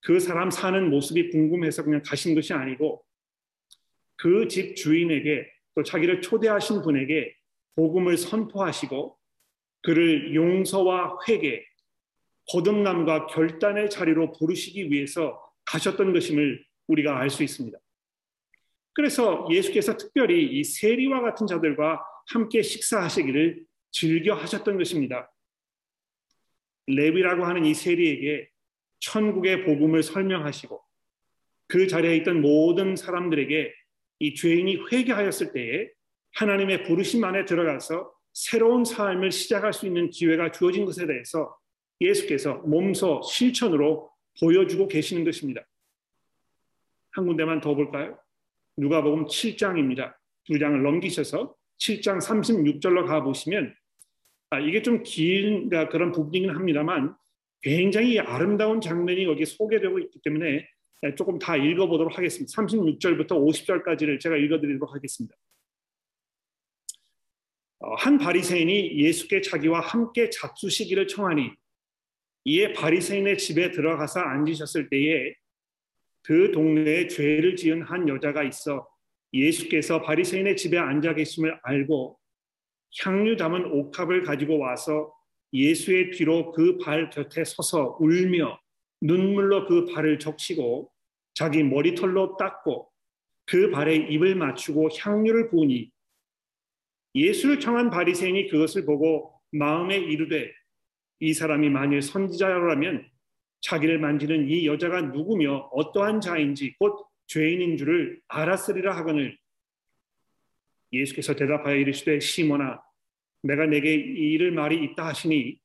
그 0.00 0.18
사람 0.20 0.50
사는 0.50 0.88
모습이 0.88 1.28
궁금해서 1.28 1.84
그냥 1.84 2.00
가신 2.02 2.34
것이 2.34 2.54
아니고 2.54 3.04
그 4.16 4.48
집 4.48 4.74
주인에게 4.74 5.46
또 5.74 5.82
자기를 5.82 6.22
초대하신 6.22 6.80
분에게 6.80 7.36
복음을 7.74 8.16
선포하시고 8.16 9.18
그를 9.82 10.34
용서와 10.34 11.18
회개, 11.28 11.62
거듭남과 12.50 13.26
결단의 13.26 13.90
자리로 13.90 14.32
부르시기 14.32 14.90
위해서 14.90 15.38
가셨던 15.66 16.14
것임을 16.14 16.64
우리가 16.86 17.18
알 17.18 17.28
수 17.28 17.42
있습니다. 17.42 17.78
그래서 18.94 19.46
예수께서 19.50 19.96
특별히 19.96 20.44
이 20.44 20.64
세리와 20.64 21.20
같은 21.22 21.46
자들과 21.46 22.02
함께 22.28 22.62
식사하시기를 22.62 23.64
즐겨 23.90 24.34
하셨던 24.34 24.78
것입니다. 24.78 25.32
레위라고 26.86 27.44
하는 27.44 27.64
이 27.64 27.74
세리에게 27.74 28.48
천국의 29.00 29.64
복음을 29.64 30.02
설명하시고 30.02 30.82
그 31.68 31.86
자리에 31.86 32.16
있던 32.16 32.40
모든 32.40 32.96
사람들에게 32.96 33.72
이 34.20 34.34
죄인이 34.34 34.84
회개하였을 34.90 35.52
때에 35.52 35.88
하나님의 36.34 36.84
부르심 36.84 37.24
안에 37.24 37.44
들어가서 37.44 38.12
새로운 38.32 38.84
삶을 38.84 39.30
시작할 39.30 39.72
수 39.72 39.86
있는 39.86 40.10
기회가 40.10 40.50
주어진 40.50 40.84
것에 40.84 41.06
대해서 41.06 41.56
예수께서 42.00 42.54
몸소 42.58 43.22
실천으로 43.24 44.10
보여주고 44.40 44.88
계시는 44.88 45.24
것입니다. 45.24 45.66
한 47.10 47.26
군데만 47.26 47.60
더 47.60 47.74
볼까요? 47.74 48.18
누가복음 48.76 49.26
7장입니다. 49.26 50.14
두 50.44 50.58
장을 50.58 50.82
넘기셔서 50.82 51.54
7장 51.78 52.18
36절로 52.20 53.06
가 53.06 53.22
보시면 53.22 53.74
아, 54.50 54.60
이게 54.60 54.82
좀 54.82 55.02
긴 55.02 55.70
그런 55.90 56.12
부분이긴 56.12 56.50
합니다만 56.50 57.14
굉장히 57.62 58.18
아름다운 58.18 58.80
장면이 58.80 59.24
여기 59.24 59.46
소개되고 59.46 59.98
있기 60.00 60.20
때문에 60.22 60.68
조금 61.16 61.38
다 61.38 61.56
읽어보도록 61.56 62.16
하겠습니다. 62.18 62.52
36절부터 62.52 63.30
50절까지를 63.30 64.20
제가 64.20 64.36
읽어드리도록 64.36 64.94
하겠습니다. 64.94 65.34
어, 67.80 67.94
한 67.94 68.18
바리새인이 68.18 68.98
예수께 69.00 69.40
자기와 69.40 69.80
함께 69.80 70.30
잡수시기를 70.30 71.08
청하니 71.08 71.50
이에 72.44 72.72
바리새인의 72.72 73.38
집에 73.38 73.70
들어가서 73.70 74.20
앉으셨을 74.20 74.88
때에 74.88 75.34
그 76.22 76.52
동네에 76.52 77.08
죄를 77.08 77.56
지은 77.56 77.82
한 77.82 78.08
여자가 78.08 78.42
있어 78.44 78.88
예수께서 79.32 80.02
바리새인의 80.02 80.56
집에 80.56 80.78
앉아 80.78 81.14
계심을 81.14 81.58
알고 81.62 82.18
향유 83.02 83.36
담은 83.36 83.64
옥합을 83.66 84.22
가지고 84.22 84.58
와서 84.58 85.12
예수의 85.52 86.10
뒤로 86.12 86.52
그 86.52 86.78
발 86.78 87.10
곁에 87.10 87.44
서서 87.44 87.96
울며 88.00 88.58
눈물로 89.00 89.66
그 89.66 89.86
발을 89.86 90.18
적시고 90.18 90.90
자기 91.34 91.62
머리털로 91.62 92.36
닦고 92.36 92.90
그 93.46 93.70
발에 93.70 93.96
입을 93.96 94.34
맞추고 94.36 94.90
향유를 94.98 95.50
부으니 95.50 95.90
예수를 97.14 97.60
청한 97.60 97.90
바리새인이 97.90 98.48
그것을 98.48 98.84
보고 98.86 99.34
마음에 99.50 99.96
이르되 99.96 100.52
이 101.20 101.32
사람이 101.34 101.68
만일 101.70 102.02
선지자라면 102.02 103.06
자기를 103.62 103.98
만지는 103.98 104.48
이 104.48 104.66
여자가 104.66 105.00
누구며 105.02 105.70
어떠한 105.72 106.20
자인지 106.20 106.74
곧 106.78 107.06
죄인인 107.26 107.76
줄을 107.76 108.20
알았으리라 108.28 108.94
하거늘. 108.96 109.38
예수께서 110.92 111.34
대답하여 111.34 111.76
이르시되 111.76 112.20
시몬아 112.20 112.82
내가 113.42 113.66
내게 113.66 113.94
이를 113.94 114.52
말이 114.52 114.84
있다 114.84 115.06
하시니 115.06 115.58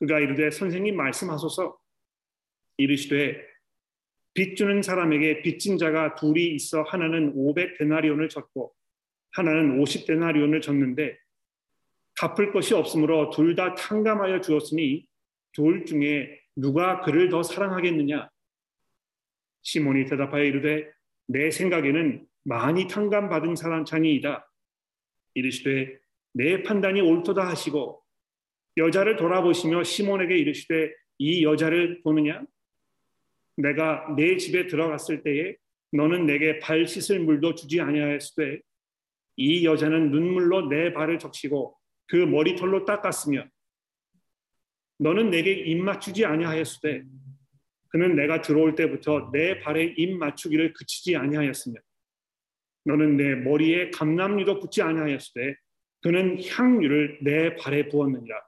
그가 0.00 0.18
이르되 0.18 0.50
선생님 0.50 0.96
말씀하소서. 0.96 1.78
이르시되 2.78 3.42
빚 4.34 4.56
주는 4.56 4.82
사람에게 4.82 5.40
빚진 5.42 5.78
자가 5.78 6.14
둘이 6.14 6.48
있어 6.54 6.82
하나는 6.82 7.32
500 7.34 7.78
데나리온을 7.78 8.28
졌고 8.28 8.74
하나는 9.32 9.78
50 9.80 10.06
데나리온을 10.06 10.60
졌는데 10.60 11.16
갚을 12.16 12.52
것이 12.52 12.74
없으므로 12.74 13.30
둘 13.30 13.54
다 13.54 13.74
탕감하여 13.74 14.40
주었으니 14.40 15.06
둘 15.52 15.86
중에 15.86 16.38
누가 16.56 17.00
그를 17.02 17.28
더 17.28 17.42
사랑하겠느냐? 17.42 18.30
시몬이 19.62 20.06
대답하여 20.06 20.44
이르되 20.44 20.90
내 21.28 21.50
생각에는 21.50 22.26
많이 22.44 22.88
탕감받은 22.88 23.56
사람 23.56 23.84
창이이다. 23.84 24.50
이르시되 25.34 25.98
내 26.32 26.62
판단이 26.62 27.00
옳도다 27.00 27.46
하시고 27.46 28.02
여자를 28.78 29.16
돌아보시며 29.16 29.84
시몬에게 29.84 30.36
이르시되 30.38 30.92
이 31.18 31.44
여자를 31.44 32.02
보느냐? 32.02 32.42
내가 33.56 34.14
내 34.16 34.36
집에 34.36 34.66
들어갔을 34.66 35.22
때에 35.22 35.56
너는 35.92 36.26
내게 36.26 36.58
발 36.58 36.86
씻을 36.86 37.20
물도 37.20 37.54
주지 37.54 37.80
아니하였으되 37.80 38.60
이 39.36 39.66
여자는 39.66 40.10
눈물로 40.10 40.68
내 40.68 40.92
발을 40.92 41.18
적시고 41.18 41.76
그 42.06 42.16
머리털로 42.16 42.84
닦았으며 42.84 43.44
너는 44.98 45.30
내게 45.30 45.52
입 45.52 45.78
맞추지 45.78 46.24
아니하였으되 46.24 47.02
그는 47.88 48.16
내가 48.16 48.40
들어올 48.40 48.74
때부터 48.74 49.30
내 49.32 49.60
발에 49.60 49.94
입 49.96 50.16
맞추기를 50.16 50.72
그치지 50.72 51.16
아니하였으며 51.16 51.80
너는 52.84 53.16
내 53.16 53.34
머리에 53.34 53.90
감남류도 53.90 54.60
붙지 54.60 54.82
아니하였으되 54.82 55.56
그는 56.02 56.40
향유를 56.42 57.18
내 57.22 57.56
발에 57.56 57.88
부었느니라. 57.88 58.40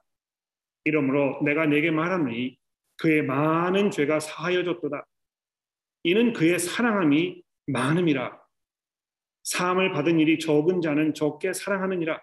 이러므로 0.85 1.41
내가 1.43 1.65
내게 1.65 1.91
말하노니 1.91 2.57
그의 2.97 3.23
많은 3.23 3.91
죄가 3.91 4.19
사하여졌도다. 4.19 5.05
이는 6.03 6.33
그의 6.33 6.57
사랑함이 6.59 7.43
많음이라. 7.67 8.39
사함을 9.43 9.91
받은 9.91 10.19
일이 10.19 10.39
적은 10.39 10.81
자는 10.81 11.13
적게 11.13 11.53
사랑하느니라. 11.53 12.21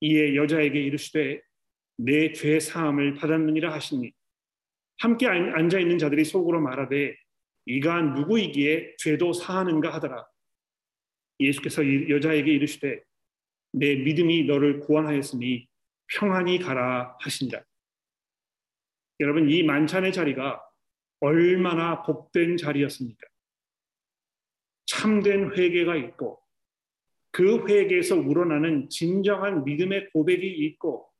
이에 0.00 0.34
여자에게 0.34 0.80
이르시되 0.80 1.40
내 1.96 2.32
죄 2.32 2.60
사함을 2.60 3.14
받았느니라 3.14 3.72
하시니 3.72 4.12
함께 4.98 5.26
앉아 5.26 5.78
있는 5.78 5.98
자들이 5.98 6.24
속으로 6.24 6.60
말하되 6.60 7.16
이가 7.66 8.02
누구이기에 8.02 8.96
죄도 8.98 9.32
사하는가 9.32 9.92
하더라. 9.94 10.26
예수께서 11.40 11.82
여자에게 12.08 12.52
이르시되 12.52 13.02
내 13.72 13.96
믿음이 13.96 14.44
너를 14.44 14.80
구원하였으니 14.80 15.66
평안히 16.06 16.58
가라 16.58 17.16
하신다. 17.20 17.64
여러분 19.20 19.50
이 19.50 19.62
만찬의 19.62 20.12
자리가 20.12 20.62
얼마나 21.20 22.02
복된 22.02 22.56
자리였습니까? 22.56 23.26
참된 24.86 25.56
회개가 25.56 25.96
있고 25.96 26.40
그 27.30 27.66
회개에서 27.66 28.16
우러나는 28.16 28.88
진정한 28.90 29.64
믿음의 29.64 30.10
고백이 30.10 30.46
있고 30.46 31.10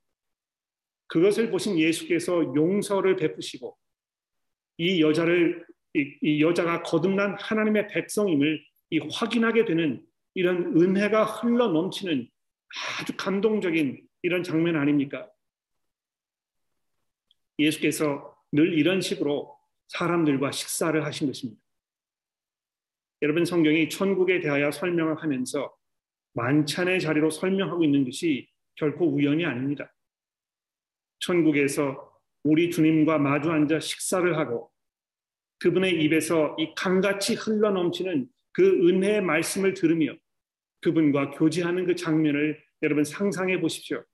그것을 1.15 1.49
보신 1.49 1.79
예수께서 1.79 2.43
용서를 2.57 3.15
베푸시고 3.15 3.79
이 4.79 5.01
여자를 5.01 5.65
이, 5.95 6.19
이 6.21 6.43
여자가 6.43 6.83
거듭난 6.83 7.37
하나님의 7.39 7.87
백성임을 7.87 8.65
이 8.91 8.99
확인하게 8.99 9.65
되는 9.65 10.05
이런 10.35 10.77
은혜가 10.77 11.25
흘러 11.25 11.69
넘치는 11.69 12.29
아주 12.99 13.13
감동적인 13.17 14.05
이런 14.23 14.43
장면 14.43 14.75
아닙니까? 14.75 15.31
예수께서 17.61 18.37
늘 18.51 18.77
이런 18.77 19.01
식으로 19.01 19.57
사람들과 19.87 20.51
식사를 20.51 21.05
하신 21.05 21.29
것입니다. 21.29 21.63
여러분 23.23 23.45
성경이 23.45 23.89
천국에 23.89 24.41
대하여 24.41 24.73
설명을 24.73 25.23
하면서 25.23 25.73
만찬의 26.33 27.01
자리로 27.01 27.31
설명하고 27.31 27.85
있는 27.85 28.05
것이 28.05 28.49
결코 28.75 29.07
우연이 29.07 29.45
아닙니다. 29.45 29.94
천국에서 31.25 32.13
우리 32.43 32.71
주님과 32.71 33.19
마주 33.19 33.51
앉아 33.51 33.81
식사를 33.81 34.37
하고 34.37 34.71
그분의 35.59 36.03
입에서 36.05 36.55
이 36.59 36.75
강같이 36.77 37.35
흘러 37.35 37.71
넘치는 37.71 38.29
그 38.53 38.89
은혜의 38.89 39.23
말씀을 39.23 39.73
들으며 39.73 40.15
그분과 40.83 41.31
교제하는 41.31 41.87
그 41.87 41.97
장면을 41.97 42.63
여러분 42.83 43.05
상상해 43.05 43.61
보십시오. 43.61 44.05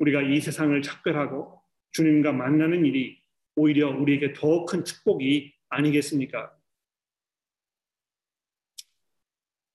우리가 0.00 0.22
이 0.22 0.40
세상을 0.40 0.82
작별하고 0.82 1.62
주님과 1.92 2.32
만나는 2.32 2.84
일이 2.84 3.22
오히려 3.54 3.88
우리에게 3.96 4.32
더 4.32 4.66
큰 4.66 4.84
축복이 4.84 5.54
아니겠습니까? 5.68 6.52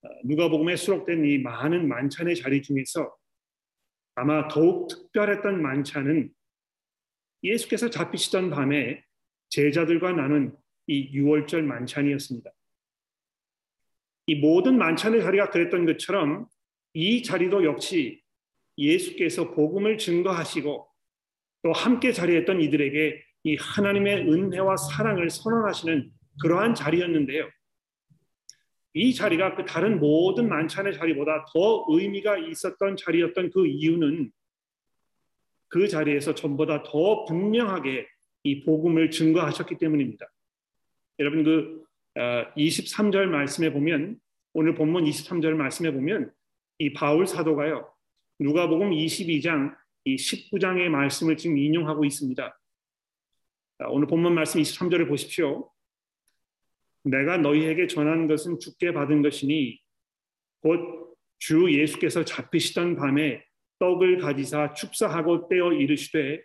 아, 0.03 0.10
누가복음에 0.25 0.75
수록된 0.75 1.25
이 1.25 1.38
많은 1.38 1.88
만찬의 1.88 2.36
자리 2.36 2.62
중에서 2.62 3.15
아마 4.15 4.47
더욱 4.47 4.88
특별했던 4.88 5.62
만찬은 5.62 6.32
예수께서 7.43 7.89
잡히시던 7.89 8.50
밤에 8.50 9.04
제자들과 9.50 10.12
나눈 10.13 10.56
이 10.88 11.12
6월절 11.17 11.62
만찬이었습니다. 11.62 12.52
이 14.28 14.36
모든 14.36 14.78
만찬의 14.78 15.21
자리가 15.21 15.50
그랬던 15.50 15.86
것처럼 15.86 16.47
이 16.93 17.24
자리도 17.24 17.63
역시 17.63 18.21
예수께서 18.78 19.52
복음을 19.52 19.97
증거하시고 19.97 20.88
또 21.63 21.71
함께 21.71 22.12
자리했던 22.12 22.62
이들에게 22.62 23.24
이 23.43 23.56
하나님의 23.56 24.32
은혜와 24.32 24.78
사랑을 24.78 25.30
선언하시는 25.30 26.12
그러한 26.41 26.76
자리였는데요. 26.76 27.50
이 28.93 29.13
자리가 29.13 29.56
그 29.56 29.65
다른 29.65 29.99
모든 29.99 30.49
만찬의 30.49 30.93
자리보다 30.93 31.45
더 31.54 31.86
의미가 31.89 32.38
있었던 32.38 32.97
자리였던 32.97 33.51
그 33.51 33.65
이유는 33.65 34.32
그 35.69 35.88
자리에서 35.88 36.36
전보다 36.36 36.84
더 36.84 37.23
분명하게 37.25 38.08
이 38.43 38.63
복음을 38.63 39.10
증거하셨기 39.12 39.77
때문입니다. 39.77 40.30
여러분 41.19 41.43
그 41.43 41.86
23절 42.15 43.27
어, 43.27 43.32
말씀에 43.32 43.71
보면 43.71 44.19
오늘 44.54 44.75
본문 44.75 45.06
23절 45.06 45.54
말씀에 45.54 45.91
보면 45.91 46.32
이 46.80 46.91
바울 46.91 47.25
사도가요. 47.25 47.89
누가복음 48.39 48.89
22장 48.89 49.75
이 50.04 50.15
19장의 50.15 50.89
말씀을 50.89 51.38
지금 51.38 51.58
인용하고 51.58 52.04
있습니다. 52.04 52.60
오늘 53.89 54.08
본문 54.08 54.34
말씀 54.34 54.60
23절을 54.60 55.08
보십시오. 55.08 55.69
내가 57.03 57.37
너희에게 57.37 57.87
전한 57.87 58.27
것은 58.27 58.59
죽게 58.59 58.93
받은 58.93 59.21
것이니 59.21 59.79
곧 60.61 61.01
주 61.41 61.67
예수께서 61.71 62.23
잡히시던 62.23 62.95
밤에 62.95 63.43
떡을 63.79 64.19
가지사 64.19 64.75
축사하고 64.75 65.49
떼어 65.49 65.73
이르시되 65.73 66.39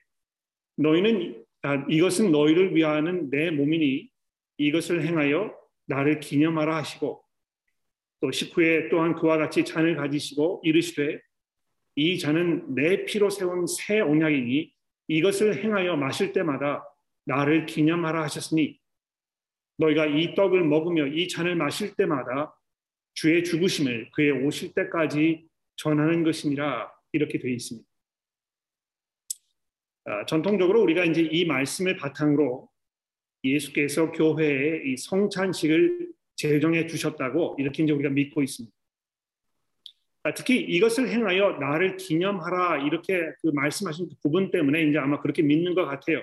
너희는 0.78 1.44
아, 1.62 1.84
이것은 1.88 2.32
너희를 2.32 2.74
위하는 2.74 3.28
내 3.30 3.50
몸이니 3.50 4.08
이것을 4.56 5.06
행하여 5.06 5.54
나를 5.86 6.20
기념하라 6.20 6.76
하시고 6.76 7.22
또 8.22 8.30
식후에 8.30 8.88
또한 8.88 9.14
그와 9.14 9.36
같이 9.36 9.66
잔을 9.66 9.96
가지시고 9.96 10.62
이르시되 10.64 11.20
이 11.96 12.18
잔은 12.18 12.74
내 12.74 13.04
피로 13.04 13.28
세운 13.28 13.66
새 13.66 14.00
언약이니 14.00 14.72
이것을 15.08 15.62
행하여 15.62 15.96
마실 15.96 16.32
때마다 16.32 16.82
나를 17.26 17.66
기념하라 17.66 18.22
하셨으니 18.22 18.78
너희가 19.78 20.06
이 20.06 20.34
떡을 20.34 20.64
먹으며 20.64 21.06
이 21.06 21.28
잔을 21.28 21.56
마실 21.56 21.94
때마다 21.94 22.58
주의 23.14 23.42
죽으심을 23.44 24.10
그의 24.12 24.30
오실 24.30 24.74
때까지 24.74 25.46
전하는 25.76 26.22
것이니라 26.22 26.92
이렇게 27.12 27.38
되어 27.38 27.50
있습니다. 27.50 27.88
아, 30.04 30.24
전통적으로 30.26 30.82
우리가 30.82 31.04
이제 31.04 31.22
이 31.22 31.44
말씀을 31.46 31.96
바탕으로 31.96 32.68
예수께서 33.42 34.12
교회에 34.12 34.82
이 34.84 34.96
성찬식을 34.96 36.12
제정해 36.36 36.86
주셨다고 36.86 37.56
이렇게 37.58 37.82
이제 37.82 37.92
우리가 37.92 38.10
믿고 38.10 38.42
있습니다. 38.42 38.74
아, 40.22 40.34
특히 40.34 40.60
이것을 40.60 41.08
행하여 41.08 41.52
나를 41.58 41.96
기념하라 41.96 42.84
이렇게 42.84 43.20
그 43.40 43.48
말씀하신 43.48 44.08
그 44.08 44.14
부분 44.22 44.50
때문에 44.50 44.82
이제 44.84 44.98
아마 44.98 45.20
그렇게 45.20 45.42
믿는 45.42 45.74
것 45.74 45.86
같아요. 45.86 46.22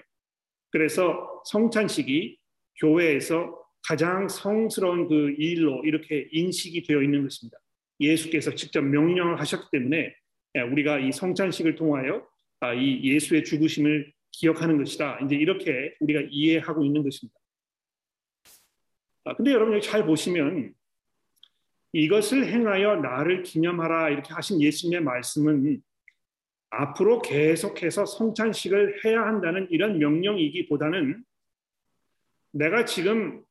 그래서 0.72 1.42
성찬식이 1.46 2.38
교회에서 2.80 3.60
가장 3.88 4.28
성스러운 4.28 5.08
그 5.08 5.32
일로 5.38 5.84
이렇게 5.84 6.28
인식이 6.32 6.84
되어 6.84 7.02
있는 7.02 7.24
것입니다. 7.24 7.58
예수께서 8.00 8.56
직접 8.56 8.82
명령을 8.82 9.40
하셨기 9.40 9.68
때문에 9.72 10.16
예, 10.56 10.62
우리가 10.62 11.00
이 11.00 11.12
성찬식을 11.12 11.76
통하여 11.76 12.26
아, 12.60 12.74
이 12.74 13.04
예수의 13.04 13.44
죽으심을 13.44 14.14
기억하는 14.32 14.78
것이다. 14.78 15.20
이제 15.26 15.36
이렇게 15.36 15.96
우리가 16.00 16.22
이해하고 16.30 16.84
있는 16.86 17.04
것입니다. 17.04 17.38
아, 19.26 19.36
근데 19.36 19.52
여러분 19.52 19.74
여기 19.74 19.86
잘 19.86 20.06
보시면 20.06 20.74
이것을 21.94 22.48
행하여 22.48 22.98
나를 22.98 23.44
기념하라 23.44 24.10
이렇게 24.10 24.34
하신 24.34 24.62
예수님의 24.62 25.02
말씀은 25.02 25.82
앞으로 26.72 27.22
계속해서 27.22 28.06
성찬식을 28.06 29.06
해야 29.06 29.22
한다는 29.22 29.68
이런 29.70 30.00
명령이기보다는 30.00 31.24
내가 32.54 32.86
지금 32.86 33.44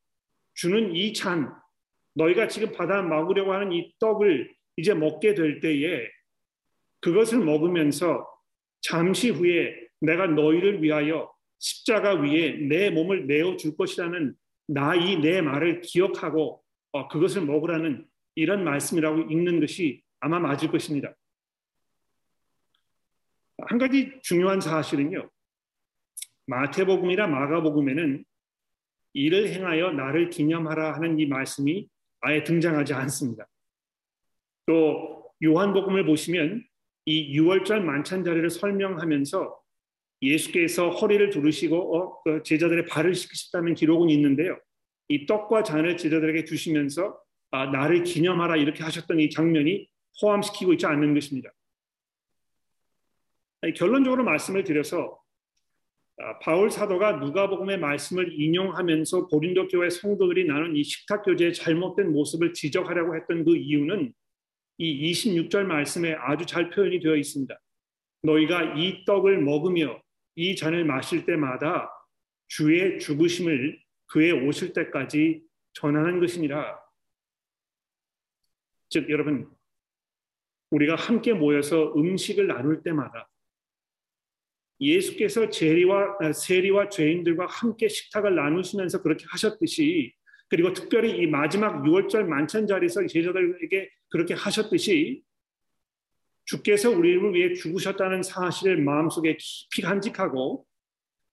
주는 0.55 0.95
이 0.95 1.13
찬, 1.13 1.53
너희가 2.15 2.47
지금 2.47 2.71
받아 2.71 3.01
먹으려고 3.01 3.53
하는 3.53 3.71
이 3.71 3.93
떡을 3.99 4.53
이제 4.77 4.93
먹게 4.93 5.33
될 5.35 5.59
때에 5.59 6.07
그것을 7.01 7.39
먹으면서 7.39 8.27
잠시 8.81 9.29
후에 9.29 9.87
내가 9.99 10.27
너희를 10.27 10.81
위하여 10.81 11.31
십자가 11.59 12.13
위에 12.15 12.53
내 12.67 12.89
몸을 12.89 13.27
내어 13.27 13.55
줄 13.57 13.75
것이라는 13.77 14.35
나 14.67 14.95
이 14.95 15.17
내 15.21 15.41
말을 15.41 15.81
기억하고 15.81 16.63
어, 16.91 17.07
그것을 17.07 17.41
먹으라는 17.45 18.05
이런 18.35 18.63
말씀이라고 18.63 19.23
읽는 19.23 19.59
것이 19.59 20.01
아마 20.19 20.39
맞을 20.39 20.69
것입니다. 20.69 21.13
한 23.67 23.77
가지 23.77 24.19
중요한 24.21 24.61
사실은요. 24.61 25.29
마태복음이나 26.47 27.27
마가복음에는 27.27 28.25
이를 29.13 29.49
행하여 29.49 29.91
나를 29.91 30.29
기념하라 30.29 30.95
하는 30.95 31.19
이 31.19 31.25
말씀이 31.25 31.87
아예 32.21 32.43
등장하지 32.43 32.93
않습니다. 32.93 33.47
또 34.65 35.31
요한복음을 35.43 36.05
보시면 36.05 36.63
이 37.05 37.37
6월절 37.37 37.81
만찬 37.81 38.23
자리를 38.23 38.49
설명하면서 38.49 39.59
예수께서 40.21 40.89
허리를 40.89 41.29
두르시고 41.29 41.97
어, 41.97 42.23
그 42.23 42.43
제자들의 42.43 42.85
발을 42.85 43.13
씻으셨다는 43.13 43.75
기록은 43.75 44.09
있는데요. 44.09 44.57
이 45.09 45.25
떡과 45.25 45.63
잔을 45.63 45.97
제자들에게 45.97 46.45
주시면서 46.45 47.19
아, 47.51 47.65
나를 47.67 48.03
기념하라 48.03 48.55
이렇게 48.55 48.83
하셨던 48.83 49.19
이 49.19 49.29
장면이 49.29 49.87
포함시키고 50.21 50.73
있지 50.73 50.85
않는 50.85 51.13
것입니다. 51.13 51.51
결론적으로 53.75 54.23
말씀을 54.23 54.63
드려서 54.63 54.97
아, 55.07 55.22
바울 56.41 56.69
사도가 56.69 57.13
누가복음의 57.13 57.79
말씀을 57.79 58.39
인용하면서 58.39 59.27
고린도 59.27 59.67
교회 59.67 59.89
성도들이 59.89 60.45
나눈 60.45 60.75
이 60.75 60.83
식탁 60.83 61.23
교제의 61.23 61.53
잘못된 61.53 62.11
모습을 62.11 62.53
지적하려고 62.53 63.15
했던 63.15 63.43
그 63.43 63.55
이유는 63.55 64.13
이 64.77 65.11
26절 65.11 65.63
말씀에 65.63 66.13
아주 66.13 66.45
잘 66.45 66.69
표현이 66.69 66.99
되어 66.99 67.15
있습니다. 67.15 67.59
너희가 68.23 68.75
이 68.75 69.05
떡을 69.05 69.41
먹으며 69.41 70.01
이 70.35 70.55
잔을 70.55 70.85
마실 70.85 71.25
때마다 71.25 71.91
주의 72.47 72.99
죽으심을 72.99 73.79
그의 74.07 74.31
오실 74.31 74.73
때까지 74.73 75.41
전하는 75.73 76.19
것이니라. 76.19 76.79
즉 78.89 79.09
여러분 79.09 79.49
우리가 80.69 80.95
함께 80.95 81.33
모여서 81.33 81.93
음식을 81.95 82.47
나눌 82.47 82.81
때마다 82.83 83.29
예수께서 84.83 85.49
제리와 85.49 86.17
아, 86.19 86.33
세리와 86.33 86.89
죄인들과 86.89 87.47
함께 87.47 87.87
식탁을 87.87 88.35
나누시면서 88.35 89.01
그렇게 89.01 89.25
하셨듯이 89.29 90.13
그리고 90.49 90.73
특별히 90.73 91.17
이 91.17 91.27
마지막 91.27 91.83
6월절 91.83 92.23
만찬 92.25 92.67
자리에서 92.67 93.05
제자들에게 93.07 93.89
그렇게 94.09 94.33
하셨듯이 94.33 95.23
주께서 96.45 96.89
우리를 96.91 97.33
위해 97.33 97.53
죽으셨다는 97.53 98.21
사실을 98.21 98.81
마음속에 98.81 99.37
깊이 99.39 99.81
간직하고 99.81 100.65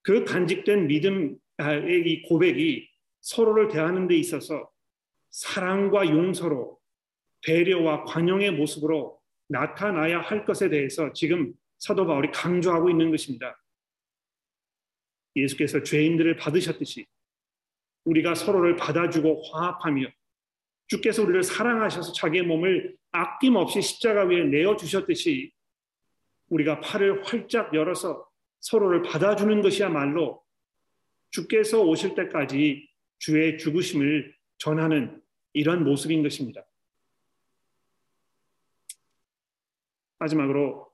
그 0.02 0.24
간직된 0.24 0.86
믿음의 0.86 1.36
이 2.06 2.22
고백이 2.22 2.88
서로를 3.20 3.68
대하는 3.68 4.08
데 4.08 4.16
있어서 4.16 4.70
사랑과 5.30 6.08
용서로 6.08 6.78
배려와 7.42 8.04
관용의 8.04 8.52
모습으로 8.52 9.18
나타나야 9.48 10.20
할 10.20 10.44
것에 10.44 10.68
대해서 10.68 11.12
지금 11.12 11.52
사도 11.80 12.06
바울이 12.06 12.30
강조하고 12.30 12.90
있는 12.90 13.10
것입니다. 13.10 13.60
예수께서 15.34 15.82
죄인들을 15.82 16.36
받으셨듯이 16.36 17.06
우리가 18.04 18.34
서로를 18.34 18.76
받아주고 18.76 19.42
화합하며 19.50 20.06
주께서 20.86 21.22
우리를 21.22 21.42
사랑하셔서 21.42 22.12
자기의 22.12 22.44
몸을 22.44 22.96
아낌없이 23.12 23.80
십자가 23.80 24.24
위에 24.24 24.44
내어 24.44 24.76
주셨듯이 24.76 25.52
우리가 26.48 26.80
팔을 26.80 27.24
활짝 27.24 27.72
열어서 27.74 28.28
서로를 28.60 29.02
받아주는 29.02 29.62
것이야말로 29.62 30.42
주께서 31.30 31.80
오실 31.82 32.14
때까지 32.14 32.88
주의 33.18 33.56
죽으심을 33.56 34.34
전하는 34.58 35.22
이런 35.52 35.84
모습인 35.84 36.22
것입니다. 36.22 36.66
마지막으로 40.18 40.89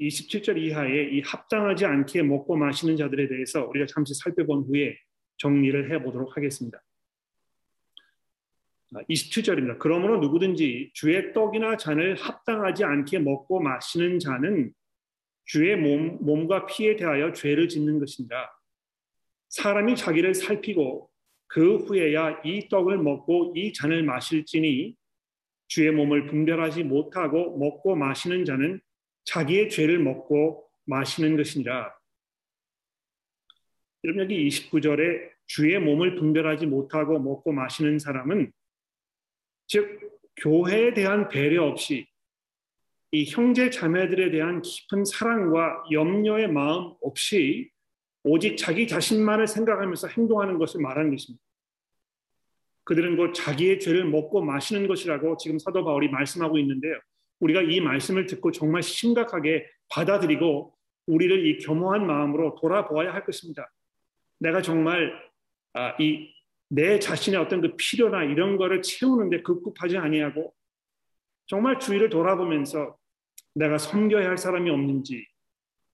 27절 0.00 0.58
이하에 0.58 1.10
이 1.10 1.20
합당하지 1.20 1.84
않게 1.84 2.22
먹고 2.22 2.56
마시는 2.56 2.96
자들에 2.96 3.28
대해서 3.28 3.64
우리가 3.66 3.86
잠시 3.86 4.14
살펴본 4.14 4.64
후에 4.64 4.96
정리를 5.38 5.92
해 5.92 6.02
보도록 6.02 6.36
하겠습니다. 6.36 6.82
27절입니다. 8.92 9.70
아, 9.72 9.78
그러므로 9.78 10.20
누구든지 10.20 10.90
주의 10.94 11.32
떡이나 11.32 11.76
잔을 11.76 12.14
합당하지 12.14 12.84
않게 12.84 13.18
먹고 13.18 13.60
마시는 13.60 14.18
자는 14.20 14.72
주의 15.46 15.76
몸, 15.76 16.18
몸과 16.20 16.66
피에 16.66 16.96
대하여 16.96 17.32
죄를 17.32 17.68
짓는 17.68 17.98
것입니다. 17.98 18.60
사람이 19.48 19.96
자기를 19.96 20.34
살피고 20.34 21.10
그 21.46 21.76
후에야 21.76 22.40
이 22.44 22.68
떡을 22.68 22.98
먹고 22.98 23.52
이 23.56 23.72
잔을 23.72 24.02
마실지니 24.02 24.96
주의 25.68 25.90
몸을 25.90 26.26
분별하지 26.26 26.84
못하고 26.84 27.56
먹고 27.58 27.94
마시는 27.96 28.44
자는 28.44 28.80
자기의 29.24 29.70
죄를 29.70 29.98
먹고 29.98 30.68
마시는 30.84 31.36
것이니라. 31.36 31.94
여러분 34.04 34.22
여기 34.22 34.48
29절에 34.48 35.30
주의 35.46 35.78
몸을 35.78 36.16
분별하지 36.16 36.66
못하고 36.66 37.18
먹고 37.18 37.52
마시는 37.52 37.98
사람은 37.98 38.52
즉 39.66 40.00
교회에 40.36 40.94
대한 40.94 41.28
배려 41.28 41.64
없이 41.64 42.06
이 43.12 43.24
형제 43.24 43.70
자매들에 43.70 44.30
대한 44.30 44.60
깊은 44.60 45.04
사랑과 45.04 45.84
염려의 45.90 46.48
마음 46.48 46.94
없이 47.00 47.70
오직 48.24 48.56
자기 48.56 48.88
자신만을 48.88 49.46
생각하면서 49.46 50.08
행동하는 50.08 50.58
것을 50.58 50.80
말하는 50.80 51.10
것입니다. 51.10 51.42
그들은 52.84 53.16
곧 53.16 53.32
자기의 53.32 53.80
죄를 53.80 54.04
먹고 54.04 54.42
마시는 54.42 54.88
것이라고 54.88 55.36
지금 55.36 55.58
사도 55.58 55.84
바울이 55.84 56.08
말씀하고 56.08 56.58
있는데요. 56.58 56.98
우리가 57.40 57.62
이 57.62 57.80
말씀을 57.80 58.26
듣고 58.26 58.52
정말 58.52 58.82
심각하게 58.82 59.66
받아들이고 59.88 60.74
우리를 61.06 61.46
이 61.46 61.58
겸허한 61.58 62.06
마음으로 62.06 62.56
돌아보아야 62.60 63.12
할 63.12 63.24
것입니다. 63.24 63.70
내가 64.38 64.62
정말 64.62 65.12
아, 65.74 65.96
이내 65.98 66.98
자신의 66.98 67.40
어떤 67.40 67.60
그 67.60 67.74
필요나 67.76 68.24
이런 68.24 68.56
거를 68.56 68.80
채우는데 68.82 69.42
급급하지 69.42 69.98
아니하고 69.98 70.54
정말 71.46 71.78
주위를 71.78 72.08
돌아보면서 72.08 72.96
내가 73.54 73.78
섬겨야 73.78 74.28
할 74.28 74.38
사람이 74.38 74.70
없는지, 74.70 75.26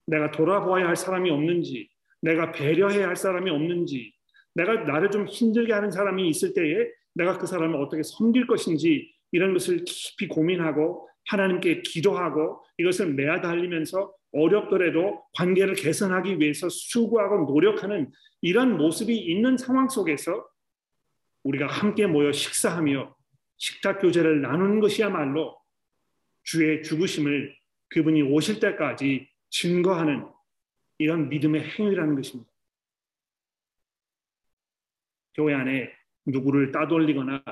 내가 0.06 0.30
돌아보아야 0.30 0.86
할 0.86 0.96
사람이 0.96 1.30
없는지, 1.30 1.88
내가 2.22 2.52
배려해야 2.52 3.08
할 3.08 3.16
사람이 3.16 3.50
없는지, 3.50 4.12
내가 4.54 4.74
나를 4.84 5.10
좀 5.10 5.26
힘들게 5.26 5.72
하는 5.72 5.90
사람이 5.90 6.28
있을 6.28 6.54
때에 6.54 6.88
내가 7.14 7.38
그 7.38 7.46
사람을 7.46 7.76
어떻게 7.76 8.02
섬길 8.02 8.46
것인지 8.46 9.12
이런 9.32 9.52
것을 9.52 9.84
깊이 9.84 10.28
고민하고 10.28 11.08
하나님께 11.30 11.82
기도하고 11.82 12.64
이것을 12.78 13.14
매달리면서 13.14 14.12
어렵더라도 14.32 15.24
관계를 15.34 15.74
개선하기 15.74 16.40
위해서 16.40 16.68
수고하고 16.68 17.52
노력하는 17.52 18.10
이런 18.40 18.76
모습이 18.76 19.16
있는 19.16 19.56
상황 19.56 19.88
속에서 19.88 20.44
우리가 21.44 21.66
함께 21.68 22.06
모여 22.06 22.32
식사하며 22.32 23.14
식탁 23.58 24.00
교제를 24.00 24.40
나누는 24.42 24.80
것이야말로 24.80 25.56
주의 26.42 26.82
죽으심을 26.82 27.54
그분이 27.90 28.22
오실 28.22 28.58
때까지 28.58 29.28
증거하는 29.50 30.26
이런 30.98 31.28
믿음의 31.28 31.62
행위라는 31.62 32.16
것입니다. 32.16 32.50
교회 35.34 35.54
안에 35.54 35.92
누구를 36.26 36.72
따돌리거나 36.72 37.42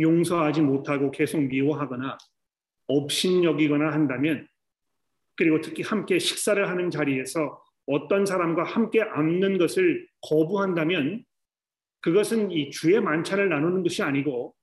용서하지 0.00 0.62
못하고 0.62 1.10
계속 1.10 1.40
미워하거나 1.42 2.18
업신여기거나 2.88 3.92
한다면 3.92 4.48
그리고 5.36 5.60
특히 5.60 5.82
함께 5.82 6.18
식사를 6.18 6.68
하는 6.68 6.90
자리에서 6.90 7.62
어떤 7.86 8.26
사람과 8.26 8.64
함께 8.64 9.02
앉는 9.02 9.58
것을 9.58 10.08
거부한다면 10.22 11.24
그것은 12.00 12.50
이 12.50 12.70
주의 12.70 13.00
만찬을 13.00 13.48
나누는 13.48 13.82
것이 13.82 14.02
아니고 14.02 14.54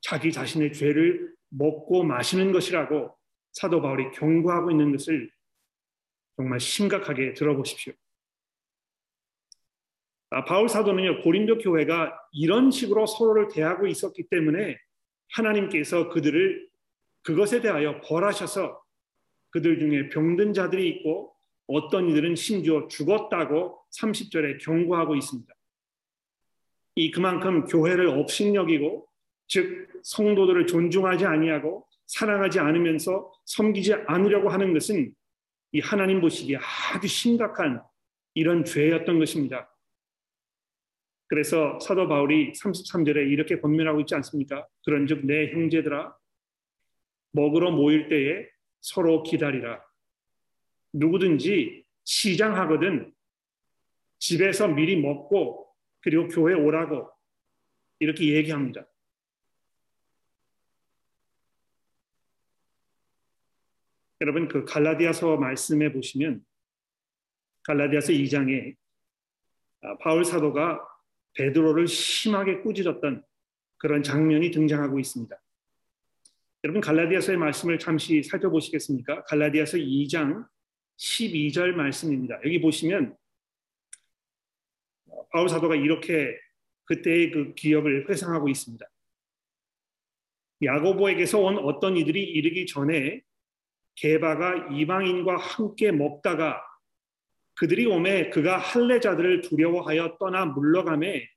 자기 0.00 0.32
자신의 0.32 0.72
죄를 0.72 1.34
먹고 1.50 2.04
마시는 2.04 2.52
것이라고 2.52 3.16
사도 3.52 3.80
바울이 3.80 4.10
경고하고 4.10 4.70
있는 4.70 4.92
것을 4.92 5.30
정말 6.36 6.58
심각하게 6.60 7.34
들어보십시오. 7.34 7.92
아, 10.30 10.44
바울 10.44 10.68
사도는요 10.68 11.22
고린도 11.22 11.58
교회가 11.58 12.12
이런 12.32 12.70
식으로 12.70 13.06
서로를 13.06 13.48
대하고 13.48 13.86
있었기 13.86 14.24
때문에 14.28 14.76
하나님께서 15.30 16.08
그들을 16.08 16.68
그것에 17.24 17.60
대하여 17.60 18.00
벌하셔서 18.02 18.82
그들 19.50 19.78
중에 19.78 20.08
병든 20.10 20.52
자들이 20.52 20.88
있고 20.90 21.34
어떤 21.66 22.08
이들은 22.08 22.36
심지어 22.36 22.86
죽었다고 22.88 23.80
30절에 23.98 24.62
경고하고 24.62 25.16
있습니다. 25.16 25.52
이 26.96 27.10
그만큼 27.10 27.64
교회를 27.64 28.08
업신여기고 28.08 29.08
즉 29.48 29.88
성도들을 30.02 30.66
존중하지 30.66 31.24
아니하고 31.24 31.86
사랑하지 32.06 32.60
않으면서 32.60 33.32
섬기지 33.46 33.94
않으려고 34.06 34.50
하는 34.50 34.74
것은 34.74 35.12
이 35.72 35.80
하나님 35.80 36.20
보시기에 36.20 36.58
아주 36.92 37.08
심각한 37.08 37.82
이런 38.34 38.64
죄였던 38.64 39.18
것입니다. 39.18 39.70
그래서 41.26 41.78
사도 41.80 42.06
바울이 42.06 42.52
33절에 42.52 43.30
이렇게 43.30 43.58
권면하고 43.60 44.00
있지 44.00 44.14
않습니까? 44.14 44.66
그런즉 44.84 45.26
내 45.26 45.50
형제들아 45.52 46.14
먹으러 47.34 47.72
모일 47.72 48.08
때에 48.08 48.48
서로 48.80 49.22
기다리라. 49.22 49.84
누구든지 50.92 51.84
시장하거든 52.04 53.12
집에서 54.18 54.68
미리 54.68 54.96
먹고 55.00 55.68
그리고 56.00 56.28
교회 56.28 56.54
오라고 56.54 57.10
이렇게 57.98 58.34
얘기합니다. 58.34 58.86
여러분 64.20 64.46
그 64.48 64.64
갈라디아서 64.64 65.36
말씀에 65.36 65.92
보시면 65.92 66.44
갈라디아서 67.64 68.12
2장에 68.12 68.76
아, 69.82 69.98
바울 69.98 70.24
사도가 70.24 70.86
베드로를 71.34 71.88
심하게 71.88 72.60
꾸짖었던 72.60 73.24
그런 73.76 74.02
장면이 74.02 74.52
등장하고 74.52 75.00
있습니다. 75.00 75.43
여러분 76.64 76.80
갈라디아서의 76.80 77.36
말씀을 77.36 77.78
잠시 77.78 78.22
살펴보시겠습니까? 78.22 79.24
갈라디아서 79.24 79.76
2장 79.76 80.46
12절 80.96 81.72
말씀입니다. 81.72 82.36
여기 82.42 82.58
보시면 82.58 83.14
바울 85.30 85.50
사도가 85.50 85.74
이렇게 85.76 86.34
그때의 86.86 87.32
그 87.32 87.54
기억을 87.54 88.08
회상하고 88.08 88.48
있습니다. 88.48 88.86
야고보에게서 90.62 91.38
온 91.38 91.58
어떤 91.58 91.98
이들이 91.98 92.22
이르기 92.22 92.64
전에 92.64 93.20
게바가 93.96 94.68
이방인과 94.72 95.36
함께 95.36 95.92
먹다가 95.92 96.62
그들이 97.56 97.84
오매 97.84 98.30
그가 98.30 98.56
할례자들을 98.56 99.42
두려워하여 99.42 100.16
떠나 100.18 100.46
물러가매 100.46 101.28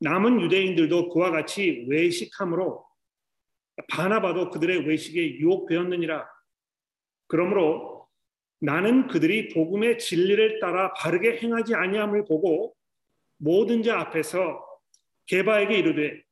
남은 0.00 0.42
유대인들도 0.42 1.08
그와 1.08 1.30
같이 1.30 1.86
외식함으로 1.88 2.84
바나바도 3.88 4.50
그들의 4.50 4.86
외식에 4.86 5.38
유혹되었느니라. 5.38 6.26
그러므로 7.26 8.08
나는 8.60 9.08
그들이 9.08 9.48
복음의 9.48 9.98
진리를 9.98 10.60
따라 10.60 10.92
바르게 10.94 11.38
행하지 11.38 11.74
아니함을 11.74 12.24
보고 12.24 12.74
모든 13.36 13.82
자 13.82 14.00
앞에서 14.00 14.64
게바에게 15.26 15.78
이르되 15.78 16.22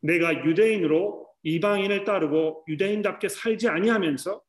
내가 0.00 0.44
유대인으로 0.44 1.28
이방인을 1.42 2.04
따르고 2.04 2.64
유대인답게 2.68 3.28
살지 3.28 3.68
아니하면서 3.68 4.42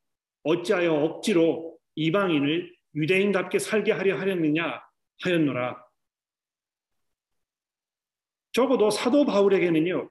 어찌하여 0.44 0.94
억지로 0.94 1.78
이방인을 1.94 2.74
유대인답게 2.94 3.58
살게 3.58 3.92
하려 3.92 4.18
하였느냐 4.18 4.82
하였노라. 5.22 5.84
적어도 8.52 8.90
사도 8.90 9.24
바울에게는요. 9.24 10.10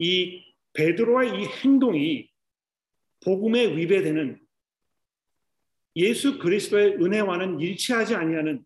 이 0.00 0.47
베드로의 0.78 1.30
이 1.30 1.46
행동이 1.46 2.30
복음에 3.24 3.76
위배되는 3.76 4.40
예수 5.96 6.38
그리스도의 6.38 6.94
은혜와는 7.02 7.58
일치하지 7.58 8.14
아니하는 8.14 8.64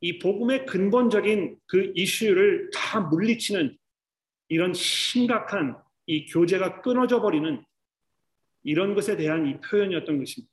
이 0.00 0.20
복음의 0.20 0.66
근본적인 0.66 1.58
그 1.66 1.92
이슈를 1.96 2.70
다 2.72 3.00
물리치는 3.00 3.76
이런 4.48 4.72
심각한 4.74 5.76
이 6.06 6.26
교제가 6.26 6.82
끊어져 6.82 7.20
버리는 7.20 7.64
이런 8.62 8.94
것에 8.94 9.16
대한 9.16 9.48
이 9.48 9.60
표현이었던 9.60 10.18
것입니다. 10.18 10.52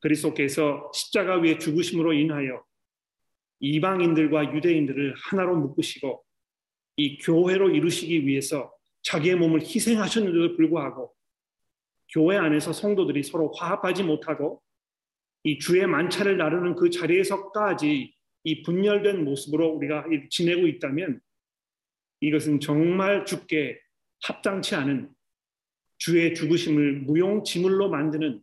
그리스도께서 0.00 0.90
십자가 0.92 1.38
위에 1.38 1.56
죽으심으로 1.56 2.12
인하여 2.12 2.62
이방인들과 3.60 4.54
유대인들을 4.54 5.14
하나로 5.16 5.56
묶으시고 5.56 6.25
이 6.96 7.18
교회로 7.18 7.70
이루시기 7.70 8.26
위해서 8.26 8.72
자기의 9.02 9.36
몸을 9.36 9.60
희생하셨는데도 9.60 10.56
불구하고 10.56 11.14
교회 12.12 12.36
안에서 12.36 12.72
성도들이 12.72 13.22
서로 13.22 13.52
화합하지 13.52 14.02
못하고 14.02 14.62
이 15.44 15.58
주의 15.58 15.86
만찬을 15.86 16.36
나르는 16.36 16.74
그 16.74 16.90
자리에서까지 16.90 18.14
이 18.44 18.62
분열된 18.62 19.24
모습으로 19.24 19.68
우리가 19.68 20.06
지내고 20.30 20.66
있다면 20.66 21.20
이것은 22.20 22.60
정말 22.60 23.24
죽게 23.26 23.78
합당치 24.22 24.74
않은 24.74 25.10
주의 25.98 26.34
죽으심을 26.34 27.00
무용지물로 27.00 27.90
만드는 27.90 28.40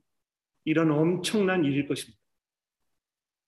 이런 0.65 0.91
엄청난 0.91 1.65
일일 1.65 1.87
것입니다. 1.87 2.19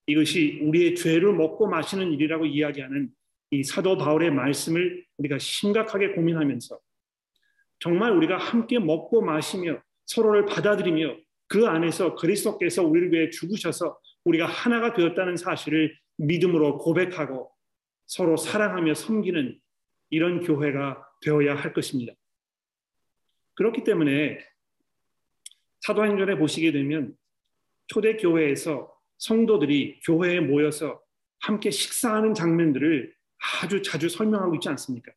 이것이 0.08 0.60
우리의 0.62 0.96
죄를 0.96 1.34
먹고 1.34 1.68
마시는 1.68 2.12
일이라고 2.14 2.46
이야기하는 2.46 3.10
이 3.52 3.64
사도 3.64 3.98
바울의 3.98 4.32
말씀을 4.32 5.06
우리가 5.18 5.38
심각하게 5.38 6.12
고민하면서 6.14 6.80
정말 7.80 8.12
우리가 8.12 8.38
함께 8.38 8.80
먹고 8.80 9.22
마시며 9.22 9.82
서로를 10.06 10.46
받아들이며 10.46 11.18
그 11.48 11.68
안에서 11.68 12.16
그리스도께서 12.16 12.84
우리를 12.84 13.12
위해 13.12 13.30
죽으셔서 13.30 14.00
우리가 14.24 14.48
하나가 14.48 14.94
되었다는 14.94 15.38
사실을 15.38 15.96
믿음으로 16.18 16.80
고백하고 16.80 17.52
서로 18.08 18.38
사랑하며 18.38 18.94
섬기는 18.94 19.60
이런 20.10 20.40
교회가 20.42 21.06
되어야 21.22 21.56
할 21.56 21.74
것입니다. 21.74 22.14
그렇기 23.56 23.84
때문에 23.84 24.40
사도행전에 25.82 26.38
보시게 26.38 26.72
되면 26.72 27.16
초대 27.88 28.18
교회에서 28.18 28.92
성도들이 29.18 30.02
교회에 30.02 30.40
모여서 30.40 31.02
함께 31.40 31.70
식사하는 31.70 32.34
장면들을 32.34 33.15
아주 33.62 33.82
자주 33.82 34.10
설명하고 34.10 34.56
있지 34.56 34.70
않습니까? 34.70 35.12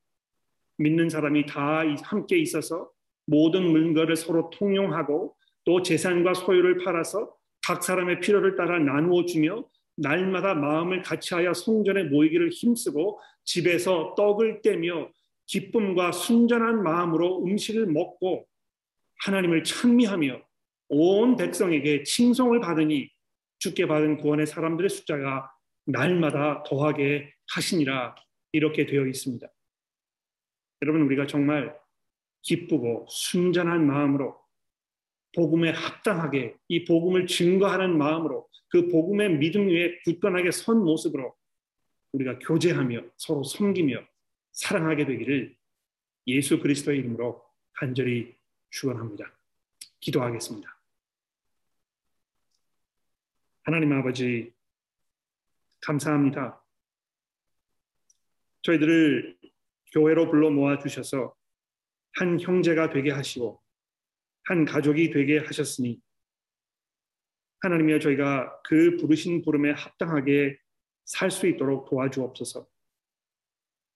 믿는 0.79 1.09
사람이 1.09 1.47
다 1.47 1.83
함께 2.03 2.39
있어서 2.39 2.91
모든 3.27 3.71
물건을 3.71 4.17
서로 4.17 4.51
통용하고 4.51 5.37
또 5.65 5.83
재산과 5.83 6.35
소유를 6.35 6.79
팔아서 6.85 7.35
각 7.63 7.83
사람의 7.83 8.21
필요를 8.21 8.57
따라 8.57 8.79
나누어 8.79 9.27
주며 9.27 9.65
날마다 9.97 10.55
마음을 10.55 11.03
같이하여 11.03 11.53
성전에 11.53 12.05
모이기를 12.05 12.51
힘쓰고 12.51 13.21
집에서 13.45 14.15
떡을 14.17 14.63
떼며 14.63 15.11
기쁨과 15.47 16.13
순전한 16.13 16.83
마음으로 16.83 17.43
음식을 17.45 17.87
먹고 17.87 18.47
하나님을 19.25 19.65
찬미하며 19.65 20.41
온 20.91 21.37
백성에게 21.37 22.05
칭송을 22.05 22.61
받으니 22.61 23.11
주께 23.59 23.87
받은 23.87 24.19
구원의 24.19 24.47
사람들의 24.47 24.89
숫자가 24.89 25.51
날마다 25.89 26.63
더하게 26.65 27.33
하시니라 27.55 28.15
이렇게 28.53 28.87
되어 28.87 29.07
있습니다. 29.07 29.47
여러분 30.83 31.03
우리가 31.03 31.27
정말 31.27 31.77
기쁘고 32.43 33.07
순전한 33.09 33.87
마음으로 33.87 34.39
복음에 35.35 35.71
합당하게 35.71 36.57
이 36.69 36.85
복음을 36.85 37.27
증거하는 37.27 37.97
마음으로 37.97 38.49
그 38.69 38.89
복음의 38.89 39.39
믿음 39.39 39.69
위에 39.69 39.99
굳건하게 40.05 40.51
선 40.51 40.85
모습으로 40.85 41.35
우리가 42.13 42.39
교제하며 42.39 43.03
서로 43.17 43.43
섬기며 43.43 44.07
사랑하게 44.53 45.07
되기를 45.07 45.57
예수 46.27 46.61
그리스도의 46.61 46.99
이름으로 46.99 47.43
간절히 47.73 48.37
축원합니다. 48.71 49.33
기도하겠습니다. 50.01 50.79
하나님 53.63 53.93
아버지 53.93 54.53
감사합니다. 55.81 56.63
저희들을 58.63 59.39
교회로 59.93 60.31
불러 60.31 60.51
모아 60.51 60.79
주셔서 60.79 61.35
한 62.15 62.41
형제가 62.41 62.91
되게 62.91 63.11
하시고 63.11 63.63
한 64.45 64.65
가족이 64.65 65.11
되게 65.11 65.39
하셨으니 65.39 66.01
하나님이여 67.61 67.99
저희가 68.01 68.61
그 68.63 68.97
부르신 68.97 69.43
부름에 69.43 69.73
합당하게 69.73 70.59
살 71.05 71.31
수 71.31 71.47
있도록 71.47 71.89
도와주옵소서. 71.89 72.69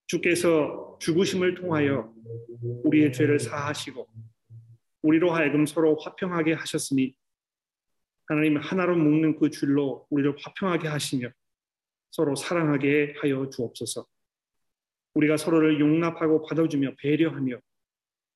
주께서 0.07 0.97
죽으심을 0.99 1.55
통하여 1.55 2.13
우리의 2.83 3.13
죄를 3.13 3.39
사하시고 3.39 4.09
우리로 5.03 5.31
하여금 5.31 5.65
서로 5.65 5.95
화평하게 5.97 6.53
하셨으니 6.53 7.15
하나님 8.27 8.57
하나로 8.57 8.95
묶는 8.95 9.39
그 9.39 9.49
줄로 9.49 10.07
우리를 10.09 10.35
화평하게 10.39 10.87
하시며 10.87 11.29
서로 12.13 12.35
사랑하게 12.35 13.15
하여 13.17 13.49
주옵소서. 13.49 14.05
우리가 15.15 15.35
서로를 15.35 15.79
용납하고 15.79 16.45
받아주며 16.45 16.93
배려하며 16.99 17.59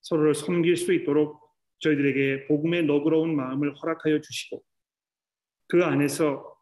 서로를 0.02 0.34
섬길 0.34 0.78
수 0.78 0.94
있도록 0.94 1.40
저희들에게 1.80 2.48
복음의 2.48 2.86
너그러운 2.86 3.36
마음을 3.36 3.76
허락하여 3.76 4.20
주시고 4.20 4.64
그 5.68 5.84
안에서 5.84 6.58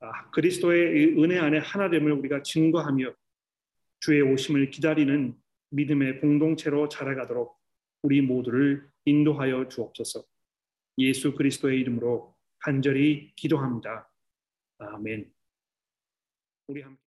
아, 0.00 0.30
그리스도의 0.30 1.18
은혜 1.18 1.38
안에 1.38 1.58
하나됨을 1.58 2.12
우리가 2.12 2.42
증거하며 2.42 3.14
주의 4.00 4.20
오심을 4.20 4.70
기다리는 4.70 5.34
믿음의 5.70 6.20
공동체로 6.20 6.88
자라가도록 6.90 7.56
우리 8.02 8.20
모두를 8.20 8.86
인도하여 9.06 9.68
주옵소서. 9.68 10.22
예수 10.98 11.34
그리스도의 11.34 11.80
이름으로 11.80 12.36
간절히 12.58 13.32
기도합니다. 13.36 14.10
아멘. 14.78 15.37
우리 16.68 16.82
함께 16.82 17.07